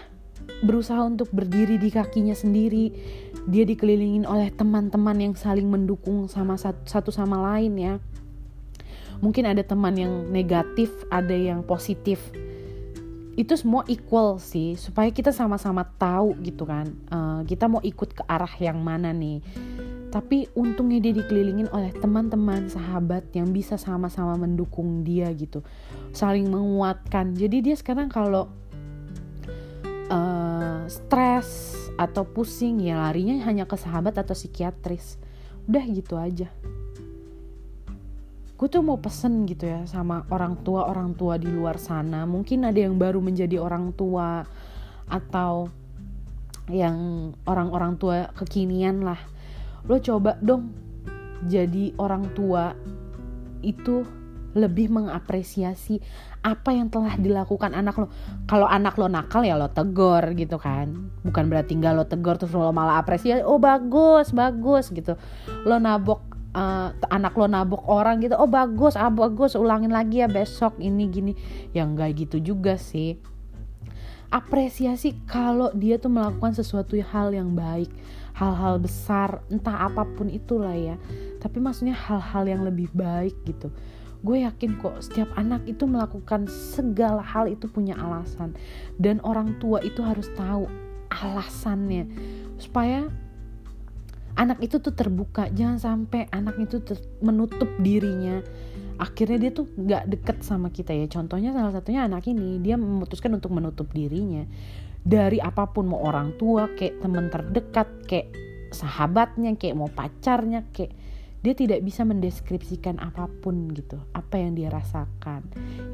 berusaha 0.62 0.99
untuk 1.07 1.31
berdiri 1.31 1.79
di 1.79 1.88
kakinya 1.88 2.36
sendiri. 2.36 2.91
Dia 3.47 3.63
dikelilingin 3.63 4.27
oleh 4.27 4.51
teman-teman 4.51 5.17
yang 5.17 5.34
saling 5.39 5.65
mendukung 5.71 6.27
sama 6.27 6.60
satu 6.60 7.10
sama 7.10 7.39
lain 7.55 7.73
ya. 7.79 7.95
Mungkin 9.23 9.47
ada 9.47 9.63
teman 9.63 9.95
yang 9.95 10.27
negatif 10.27 10.91
ada 11.07 11.34
yang 11.34 11.63
positif. 11.63 12.19
Itu 13.39 13.55
semua 13.55 13.88
equal 13.88 14.43
sih 14.43 14.75
supaya 14.75 15.07
kita 15.07 15.31
sama-sama 15.31 15.88
tahu 15.95 16.36
gitu 16.43 16.67
kan. 16.67 16.91
Uh, 17.07 17.41
kita 17.47 17.71
mau 17.71 17.79
ikut 17.79 18.12
ke 18.12 18.23
arah 18.27 18.51
yang 18.60 18.84
mana 18.84 19.15
nih 19.15 19.39
tapi 20.12 20.52
untungnya 20.60 21.00
dia 21.00 21.15
dikelilingin 21.15 21.71
oleh 21.71 21.95
teman-teman 21.95 22.67
sahabat 22.67 23.32
yang 23.32 23.56
bisa 23.56 23.80
sama-sama 23.80 24.36
mendukung 24.36 25.08
dia 25.08 25.32
gitu. 25.32 25.63
Saling 26.12 26.52
menguatkan. 26.52 27.32
Jadi 27.32 27.63
dia 27.63 27.76
sekarang 27.80 28.12
kalau 28.12 28.52
uh, 30.12 30.84
stres 30.91 31.80
atau 31.95 32.28
pusing 32.28 32.84
ya 32.84 33.00
larinya 33.00 33.39
hanya 33.47 33.63
ke 33.63 33.80
sahabat 33.80 34.19
atau 34.19 34.36
psikiatris. 34.36 35.15
Udah 35.71 35.84
gitu 35.88 36.19
aja. 36.19 36.52
Gue 38.60 38.67
tuh 38.69 38.84
mau 38.84 39.00
pesen 39.00 39.47
gitu 39.47 39.65
ya 39.65 39.88
sama 39.89 40.28
orang 40.30 40.60
tua 40.62 40.86
orang 40.91 41.15
tua 41.15 41.39
di 41.39 41.47
luar 41.47 41.80
sana. 41.80 42.28
Mungkin 42.28 42.67
ada 42.67 42.78
yang 42.78 43.00
baru 43.00 43.24
menjadi 43.24 43.58
orang 43.63 43.95
tua 43.95 44.43
atau 45.08 45.71
yang 46.69 47.32
orang-orang 47.47 47.95
tua 47.97 48.30
kekinian 48.38 49.02
lah 49.02 49.17
lo 49.89 49.98
coba 49.98 50.38
dong 50.41 50.74
jadi 51.46 51.98
orang 51.98 52.34
tua 52.38 52.78
itu 53.65 54.06
lebih 54.52 54.91
mengapresiasi 54.91 56.04
apa 56.44 56.76
yang 56.76 56.91
telah 56.91 57.15
dilakukan 57.15 57.72
anak 57.72 57.96
lo. 57.96 58.08
Kalau 58.50 58.67
anak 58.67 59.00
lo 59.00 59.08
nakal 59.08 59.46
ya 59.48 59.56
lo 59.56 59.72
tegor 59.72 60.36
gitu 60.36 60.60
kan. 60.60 61.12
Bukan 61.24 61.48
berarti 61.48 61.78
nggak 61.80 61.94
lo 61.96 62.04
tegor 62.04 62.36
terus 62.36 62.52
lo 62.52 62.74
malah 62.76 63.00
apresiasi. 63.00 63.46
Oh 63.46 63.62
bagus, 63.62 64.36
bagus 64.36 64.91
gitu. 64.91 65.15
Lo 65.63 65.80
nabok 65.80 66.20
uh, 66.52 66.91
anak 67.08 67.34
lo 67.39 67.48
nabok 67.48 67.88
orang 67.88 68.20
gitu. 68.20 68.36
Oh 68.36 68.50
bagus, 68.50 69.00
ah 69.00 69.13
bagus. 69.13 69.56
Ulangin 69.56 69.94
lagi 69.94 70.20
ya 70.20 70.28
besok 70.28 70.76
ini 70.84 71.08
gini. 71.08 71.34
Ya 71.72 71.88
nggak 71.88 72.28
gitu 72.28 72.38
juga 72.44 72.76
sih. 72.76 73.15
Apresiasi 74.32 75.15
kalau 75.28 75.72
dia 75.76 76.00
tuh 76.00 76.12
melakukan 76.12 76.56
sesuatu 76.56 76.96
hal 77.00 77.36
yang 77.36 77.52
baik 77.52 77.91
hal-hal 78.41 78.82
besar 78.82 79.45
entah 79.54 79.86
apa 79.86 80.01
pun 80.17 80.25
itulah 80.25 80.73
ya. 80.73 80.97
Tapi 81.38 81.62
maksudnya 81.62 81.93
hal-hal 81.93 82.49
yang 82.49 82.65
lebih 82.65 82.89
baik 82.89 83.38
gitu. 83.45 83.69
Gue 84.25 84.41
yakin 84.41 84.82
kok 84.82 84.97
setiap 85.06 85.30
anak 85.38 85.62
itu 85.69 85.86
melakukan 85.86 86.49
segala 86.49 87.21
hal 87.21 87.45
itu 87.45 87.69
punya 87.69 87.93
alasan. 88.01 88.58
Dan 88.97 89.21
orang 89.21 89.62
tua 89.62 89.77
itu 89.86 90.01
harus 90.01 90.25
tahu 90.34 90.65
alasannya. 91.13 92.10
Supaya 92.58 93.06
anak 94.41 94.58
itu 94.65 94.82
tuh 94.82 94.93
terbuka 94.97 95.54
jangan 95.54 95.77
sampai 95.77 96.25
anak 96.34 96.58
itu 96.58 96.82
menutup 97.21 97.69
dirinya. 97.77 98.41
Akhirnya 99.01 99.49
dia 99.49 99.51
tuh 99.54 99.65
nggak 99.69 100.13
deket 100.13 100.38
sama 100.45 100.69
kita 100.69 100.93
ya. 100.93 101.06
Contohnya 101.10 101.54
salah 101.54 101.73
satunya 101.73 102.06
anak 102.06 102.25
ini 102.30 102.62
dia 102.62 102.77
memutuskan 102.77 103.38
untuk 103.38 103.54
menutup 103.54 103.89
dirinya 103.93 104.45
dari 105.01 105.41
apa 105.41 105.65
pun 105.73 105.89
mau 105.89 106.05
orang 106.05 106.37
tua 106.37 106.69
kayak 106.77 107.01
teman 107.01 107.27
terdekat 107.33 107.89
kayak 108.05 108.29
sahabatnya 108.71 109.57
kayak 109.57 109.75
mau 109.75 109.89
pacarnya 109.89 110.69
kayak 110.71 110.93
dia 111.41 111.57
tidak 111.57 111.81
bisa 111.81 112.05
mendeskripsikan 112.05 113.01
apa 113.01 113.25
pun 113.41 113.73
gitu 113.73 113.97
apa 114.13 114.37
yang 114.37 114.53
dia 114.53 114.69
rasakan. 114.69 115.41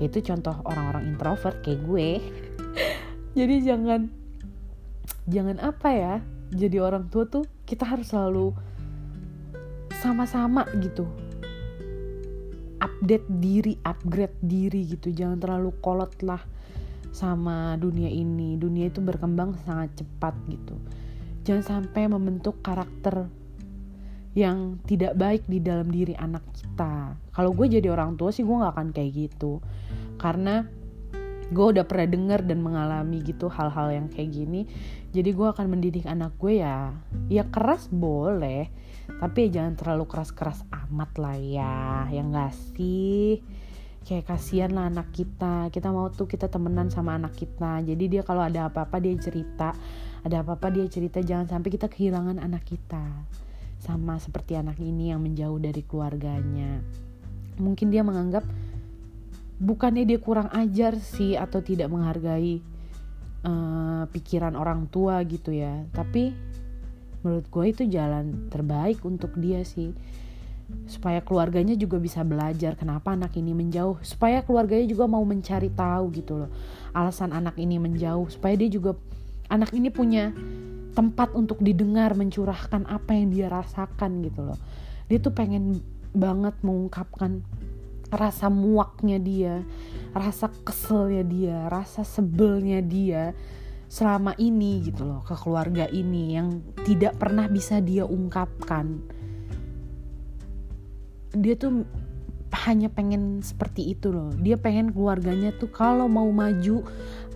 Itu 0.03 0.19
contoh 0.19 0.59
orang-orang 0.67 1.15
introvert 1.15 1.63
kayak 1.63 1.87
gue. 1.87 2.09
Jadi 3.39 3.55
jangan 3.63 4.11
jangan 5.27 5.59
apa 5.59 5.89
ya 5.91 6.15
jadi 6.47 6.79
orang 6.79 7.11
tua 7.11 7.27
tuh 7.27 7.43
kita 7.67 7.83
harus 7.83 8.11
selalu 8.11 8.55
sama-sama 9.99 10.67
gitu. 10.79 11.07
Update 12.79 13.27
diri 13.27 13.75
upgrade 13.83 14.37
diri 14.43 14.87
gitu. 14.95 15.11
Jangan 15.11 15.39
terlalu 15.39 15.71
kolot 15.79 16.11
lah 16.23 16.39
sama 17.17 17.73
dunia 17.81 18.13
ini. 18.13 18.53
Dunia 18.61 18.93
itu 18.93 19.01
berkembang 19.01 19.57
sangat 19.65 19.97
cepat 19.97 20.37
gitu. 20.45 20.77
Jangan 21.49 21.65
sampai 21.65 22.05
membentuk 22.05 22.61
karakter 22.61 23.25
yang 24.37 24.77
tidak 24.85 25.17
baik 25.17 25.49
di 25.49 25.57
dalam 25.57 25.89
diri 25.89 26.13
anak 26.13 26.45
kita. 26.53 27.17
Kalau 27.33 27.57
gue 27.57 27.65
jadi 27.81 27.89
orang 27.89 28.21
tua 28.21 28.29
sih 28.29 28.45
gue 28.45 28.53
nggak 28.53 28.73
akan 28.77 28.89
kayak 28.93 29.11
gitu. 29.17 29.57
Karena 30.21 30.61
gue 31.49 31.65
udah 31.73 31.87
pernah 31.89 32.05
denger 32.05 32.45
dan 32.45 32.61
mengalami 32.61 33.25
gitu 33.25 33.49
hal-hal 33.49 33.89
yang 33.89 34.07
kayak 34.13 34.29
gini. 34.37 34.69
Jadi 35.09 35.33
gue 35.33 35.47
akan 35.49 35.73
mendidik 35.73 36.05
anak 36.05 36.37
gue 36.37 36.61
ya 36.61 36.93
ya 37.33 37.49
keras 37.49 37.89
boleh. 37.89 38.69
Tapi 39.07 39.49
ya 39.49 39.63
jangan 39.63 39.73
terlalu 39.73 40.05
keras-keras 40.05 40.67
amat 40.85 41.11
lah 41.17 41.37
ya 41.39 42.05
yang 42.13 42.29
gak 42.29 42.53
sih 42.75 43.41
kayak 44.07 44.31
kasihan 44.31 44.71
lah 44.71 44.87
anak 44.87 45.11
kita. 45.11 45.67
Kita 45.67 45.91
mau 45.91 46.07
tuh 46.07 46.31
kita 46.31 46.47
temenan 46.47 46.87
sama 46.87 47.19
anak 47.19 47.35
kita. 47.35 47.83
Jadi 47.83 48.07
dia 48.07 48.23
kalau 48.23 48.47
ada 48.47 48.71
apa-apa 48.71 49.03
dia 49.03 49.11
cerita. 49.19 49.75
Ada 50.23 50.47
apa-apa 50.47 50.71
dia 50.71 50.87
cerita 50.87 51.19
jangan 51.19 51.51
sampai 51.51 51.69
kita 51.75 51.91
kehilangan 51.91 52.39
anak 52.39 52.63
kita. 52.63 53.03
Sama 53.83 54.15
seperti 54.23 54.55
anak 54.55 54.79
ini 54.79 55.11
yang 55.11 55.19
menjauh 55.19 55.59
dari 55.59 55.83
keluarganya. 55.83 56.79
Mungkin 57.59 57.91
dia 57.91 58.07
menganggap 58.07 58.47
bukannya 59.59 60.07
dia 60.07 60.23
kurang 60.23 60.47
ajar 60.55 60.95
sih 61.03 61.35
atau 61.35 61.59
tidak 61.59 61.91
menghargai 61.91 62.63
uh, 63.43 64.07
pikiran 64.07 64.55
orang 64.55 64.87
tua 64.87 65.19
gitu 65.27 65.51
ya. 65.51 65.83
Tapi 65.91 66.31
menurut 67.27 67.43
gue 67.51 67.65
itu 67.67 67.83
jalan 67.91 68.47
terbaik 68.47 69.03
untuk 69.03 69.35
dia 69.35 69.67
sih 69.67 69.91
supaya 70.87 71.23
keluarganya 71.23 71.75
juga 71.79 71.99
bisa 71.99 72.23
belajar 72.27 72.75
kenapa 72.75 73.15
anak 73.15 73.35
ini 73.39 73.55
menjauh. 73.55 73.99
Supaya 74.03 74.43
keluarganya 74.43 74.87
juga 74.87 75.07
mau 75.07 75.23
mencari 75.23 75.71
tahu 75.71 76.11
gitu 76.15 76.45
loh 76.45 76.51
alasan 76.91 77.31
anak 77.31 77.55
ini 77.59 77.79
menjauh. 77.79 78.27
Supaya 78.27 78.55
dia 78.59 78.69
juga 78.71 78.95
anak 79.47 79.71
ini 79.71 79.87
punya 79.91 80.31
tempat 80.97 81.31
untuk 81.37 81.61
didengar 81.61 82.17
mencurahkan 82.17 82.89
apa 82.89 83.11
yang 83.15 83.29
dia 83.31 83.47
rasakan 83.47 84.25
gitu 84.25 84.41
loh. 84.51 84.59
Dia 85.07 85.19
tuh 85.23 85.31
pengen 85.31 85.79
banget 86.11 86.55
mengungkapkan 86.65 87.45
rasa 88.07 88.47
muaknya 88.47 89.19
dia 89.19 89.55
rasa 90.15 90.47
keselnya 90.63 91.23
dia 91.27 91.57
rasa 91.67 92.07
sebelnya 92.07 92.79
dia 92.79 93.35
selama 93.91 94.31
ini 94.39 94.83
gitu 94.87 95.03
loh 95.03 95.23
ke 95.27 95.35
keluarga 95.35 95.87
ini 95.91 96.39
yang 96.39 96.63
tidak 96.87 97.19
pernah 97.19 97.51
bisa 97.51 97.83
dia 97.83 98.07
ungkapkan 98.07 99.03
dia 101.41 101.55
tuh 101.57 101.85
hanya 102.67 102.87
pengen 102.87 103.43
seperti 103.43 103.91
itu 103.91 104.11
loh. 104.11 104.31
Dia 104.39 104.55
pengen 104.55 104.95
keluarganya 104.95 105.51
tuh 105.55 105.67
kalau 105.71 106.07
mau 106.07 106.27
maju 106.31 106.83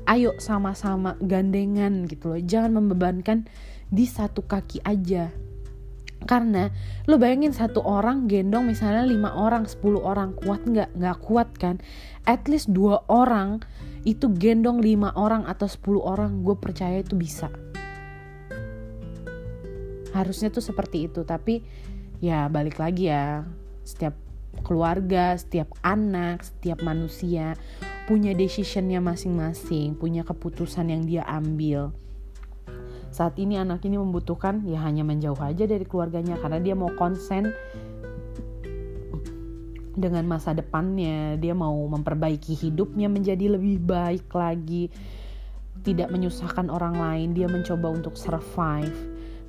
ayo 0.08 0.32
sama-sama 0.40 1.20
gandengan 1.20 2.08
gitu 2.08 2.34
loh. 2.36 2.40
Jangan 2.40 2.72
membebankan 2.80 3.46
di 3.92 4.08
satu 4.08 4.48
kaki 4.48 4.82
aja. 4.88 5.30
Karena 6.22 6.70
lo 7.10 7.18
bayangin 7.18 7.50
satu 7.50 7.82
orang 7.82 8.30
gendong 8.30 8.70
misalnya 8.70 9.10
lima 9.10 9.34
orang 9.34 9.66
10 9.66 9.82
orang 9.98 10.38
kuat 10.38 10.62
nggak? 10.70 10.90
Nggak 10.94 11.18
kuat 11.26 11.50
kan? 11.58 11.82
At 12.30 12.46
least 12.46 12.70
dua 12.70 13.02
orang 13.10 13.66
itu 14.06 14.30
gendong 14.30 14.86
lima 14.86 15.10
orang 15.18 15.50
atau 15.50 15.66
10 15.66 15.82
orang 15.98 16.46
gue 16.46 16.54
percaya 16.58 17.02
itu 17.02 17.18
bisa. 17.18 17.50
Harusnya 20.14 20.54
tuh 20.54 20.62
seperti 20.62 21.10
itu 21.10 21.26
tapi 21.26 21.66
ya 22.22 22.46
balik 22.54 22.78
lagi 22.78 23.10
ya 23.10 23.42
setiap 23.84 24.14
keluarga, 24.64 25.36
setiap 25.40 25.72
anak, 25.82 26.44
setiap 26.44 26.84
manusia 26.84 27.56
punya 28.10 28.36
decisionnya 28.36 29.00
masing-masing, 29.00 29.96
punya 29.96 30.28
keputusan 30.28 30.92
yang 30.92 31.08
dia 31.08 31.24
ambil. 31.24 31.96
Saat 33.12 33.40
ini 33.40 33.60
anak 33.60 33.84
ini 33.88 34.00
membutuhkan 34.00 34.64
ya 34.68 34.84
hanya 34.84 35.04
menjauh 35.04 35.40
aja 35.40 35.68
dari 35.68 35.84
keluarganya 35.84 36.40
karena 36.40 36.60
dia 36.64 36.76
mau 36.76 36.92
konsen 36.96 37.52
dengan 39.92 40.24
masa 40.24 40.56
depannya, 40.56 41.36
dia 41.36 41.52
mau 41.52 41.76
memperbaiki 41.92 42.56
hidupnya 42.56 43.12
menjadi 43.12 43.60
lebih 43.60 43.84
baik 43.84 44.32
lagi, 44.32 44.88
tidak 45.84 46.08
menyusahkan 46.12 46.72
orang 46.72 46.96
lain, 46.96 47.30
dia 47.36 47.52
mencoba 47.52 47.92
untuk 47.92 48.16
survive. 48.16 48.96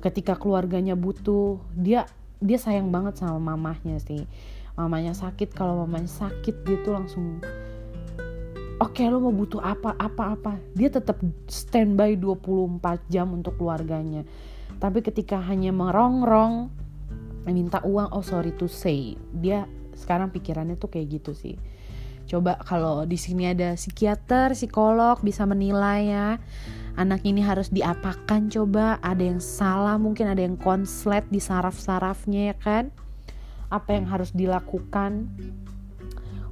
Ketika 0.03 0.35
keluarganya 0.35 0.99
butuh, 0.99 1.63
dia 1.71 2.03
dia 2.43 2.59
sayang 2.59 2.91
banget 2.91 3.23
sama 3.23 3.39
mamahnya 3.39 3.97
sih. 4.03 4.27
Mamanya 4.75 5.15
sakit, 5.15 5.55
kalau 5.55 5.87
mamanya 5.87 6.11
sakit 6.11 6.67
dia 6.67 6.77
tuh 6.83 6.93
langsung 6.97 7.39
oke 8.83 8.99
okay, 8.99 9.07
lo 9.07 9.23
mau 9.23 9.31
butuh 9.31 9.63
apa 9.63 9.95
apa 9.95 10.35
apa. 10.35 10.53
Dia 10.75 10.91
tetap 10.91 11.23
standby 11.47 12.19
24 12.19 13.07
jam 13.07 13.31
untuk 13.31 13.55
keluarganya. 13.55 14.27
Tapi 14.77 14.99
ketika 14.99 15.39
hanya 15.39 15.71
merongrong 15.71 16.67
minta 17.47 17.79
uang 17.87 18.11
oh 18.11 18.25
sorry 18.25 18.51
to 18.59 18.67
say. 18.67 19.15
Dia 19.31 19.63
sekarang 19.95 20.35
pikirannya 20.35 20.75
tuh 20.75 20.91
kayak 20.91 21.21
gitu 21.21 21.31
sih. 21.31 21.55
Coba 22.27 22.59
kalau 22.63 23.03
di 23.03 23.19
sini 23.19 23.51
ada 23.51 23.75
psikiater 23.75 24.55
psikolog 24.55 25.19
bisa 25.23 25.43
menilai 25.43 26.01
ya 26.07 26.27
anak 26.93 27.25
ini 27.25 27.41
harus 27.41 27.73
diapakan 27.73 28.49
coba? 28.53 29.01
Ada 29.01 29.23
yang 29.33 29.41
salah 29.41 29.97
mungkin 29.97 30.29
ada 30.29 30.41
yang 30.41 30.57
konslet 30.57 31.25
di 31.29 31.41
saraf-sarafnya 31.41 32.53
ya 32.53 32.55
kan? 32.57 32.83
Apa 33.73 33.97
yang 33.97 34.05
harus 34.05 34.29
dilakukan 34.33 35.29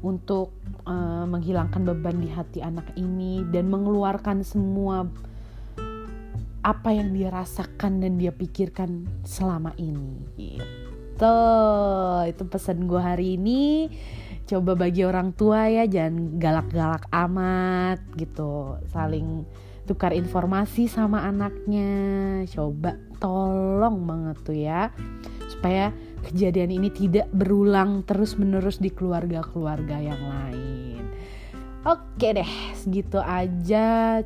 untuk 0.01 0.49
uh, 0.89 1.29
menghilangkan 1.29 1.85
beban 1.85 2.17
di 2.17 2.29
hati 2.33 2.65
anak 2.65 2.89
ini 2.97 3.45
dan 3.53 3.69
mengeluarkan 3.69 4.41
semua 4.41 5.05
apa 6.61 6.93
yang 6.93 7.13
dia 7.13 7.33
rasakan 7.33 8.01
dan 8.01 8.17
dia 8.17 8.33
pikirkan 8.33 9.05
selama 9.21 9.73
ini? 9.77 10.25
Gitu. 10.37 11.37
Itu 12.25 12.43
pesan 12.49 12.89
gue 12.89 13.01
hari 13.01 13.37
ini. 13.37 13.89
Coba 14.49 14.73
bagi 14.73 15.05
orang 15.05 15.31
tua 15.37 15.69
ya 15.69 15.85
jangan 15.85 16.41
galak-galak 16.41 17.05
amat 17.13 18.01
gitu. 18.17 18.81
Saling 18.89 19.45
tukar 19.91 20.15
informasi 20.15 20.87
sama 20.87 21.27
anaknya 21.27 21.91
coba 22.47 22.95
tolong 23.19 24.07
banget 24.07 24.37
tuh 24.39 24.55
ya 24.55 24.87
supaya 25.51 25.91
kejadian 26.31 26.71
ini 26.71 26.87
tidak 26.95 27.27
berulang 27.35 28.07
terus-menerus 28.07 28.79
di 28.79 28.87
keluarga-keluarga 28.87 29.99
yang 29.99 30.21
lain. 30.23 31.03
Oke 31.83 32.31
deh, 32.31 32.47
segitu 32.71 33.19
aja 33.19 34.21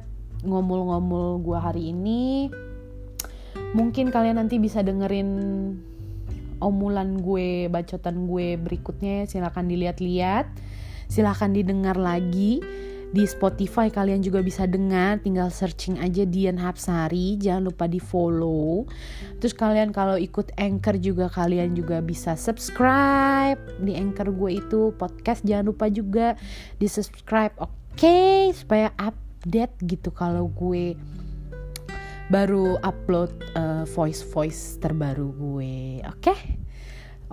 ngomul-ngomul 0.45 1.41
gue 1.41 1.57
hari 1.57 1.89
ini. 1.89 2.53
Mungkin 3.73 4.13
kalian 4.13 4.37
nanti 4.37 4.61
bisa 4.61 4.85
dengerin 4.85 5.29
omulan 6.61 7.17
gue, 7.25 7.71
bacotan 7.73 8.29
gue 8.29 8.59
berikutnya. 8.59 9.25
Silahkan 9.25 9.65
dilihat-lihat, 9.65 10.45
silahkan 11.09 11.49
didengar 11.49 11.97
lagi 11.97 12.61
di 13.11 13.23
Spotify 13.27 13.91
kalian 13.91 14.25
juga 14.25 14.41
bisa 14.41 14.65
dengar 14.65 15.21
tinggal 15.21 15.53
searching 15.53 16.01
aja 16.01 16.25
Dian 16.25 16.57
Hapsari 16.57 17.37
jangan 17.37 17.69
lupa 17.69 17.85
di 17.85 18.01
follow 18.01 18.87
terus 19.37 19.53
kalian 19.53 19.93
kalau 19.93 20.17
ikut 20.17 20.49
anchor 20.57 20.97
juga 20.97 21.29
kalian 21.29 21.77
juga 21.77 22.01
bisa 22.01 22.33
subscribe 22.33 23.59
di 23.83 23.93
anchor 23.93 24.33
gue 24.33 24.57
itu 24.57 24.95
podcast 24.97 25.45
jangan 25.45 25.69
lupa 25.69 25.85
juga 25.91 26.33
di 26.81 26.87
subscribe 26.89 27.53
oke 27.61 27.71
okay? 27.93 28.49
supaya 28.55 28.89
update 28.97 29.75
gitu 29.85 30.09
kalau 30.09 30.49
gue 30.51 30.97
baru 32.33 32.81
upload 32.81 33.29
uh, 33.53 33.85
voice 33.93 34.25
voice 34.33 34.81
terbaru 34.81 35.29
gue 35.37 36.01
oke 36.01 36.25
okay? 36.25 36.64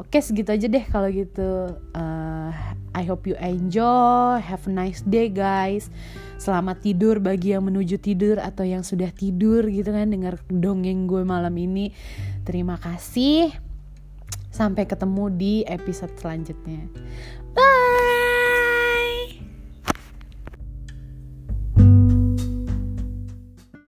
Oke 0.00 0.24
segitu 0.24 0.48
aja 0.52 0.66
deh 0.68 0.84
kalau 0.88 1.08
gitu. 1.12 1.76
Uh, 1.92 2.50
I 2.96 3.04
hope 3.04 3.28
you 3.28 3.36
enjoy. 3.36 4.40
Have 4.40 4.64
a 4.68 4.72
nice 4.72 5.04
day 5.04 5.28
guys. 5.28 5.92
Selamat 6.40 6.80
tidur 6.80 7.20
bagi 7.20 7.52
yang 7.52 7.68
menuju 7.68 8.00
tidur 8.00 8.40
atau 8.40 8.64
yang 8.64 8.82
sudah 8.82 9.12
tidur 9.12 9.68
gitu 9.68 9.92
kan 9.92 10.08
dengar 10.08 10.40
dongeng 10.48 11.04
gue 11.08 11.22
malam 11.22 11.52
ini. 11.60 11.92
Terima 12.42 12.80
kasih. 12.80 13.52
Sampai 14.52 14.84
ketemu 14.84 15.32
di 15.32 15.54
episode 15.64 16.12
selanjutnya. 16.20 16.88
Bye. 17.56 18.41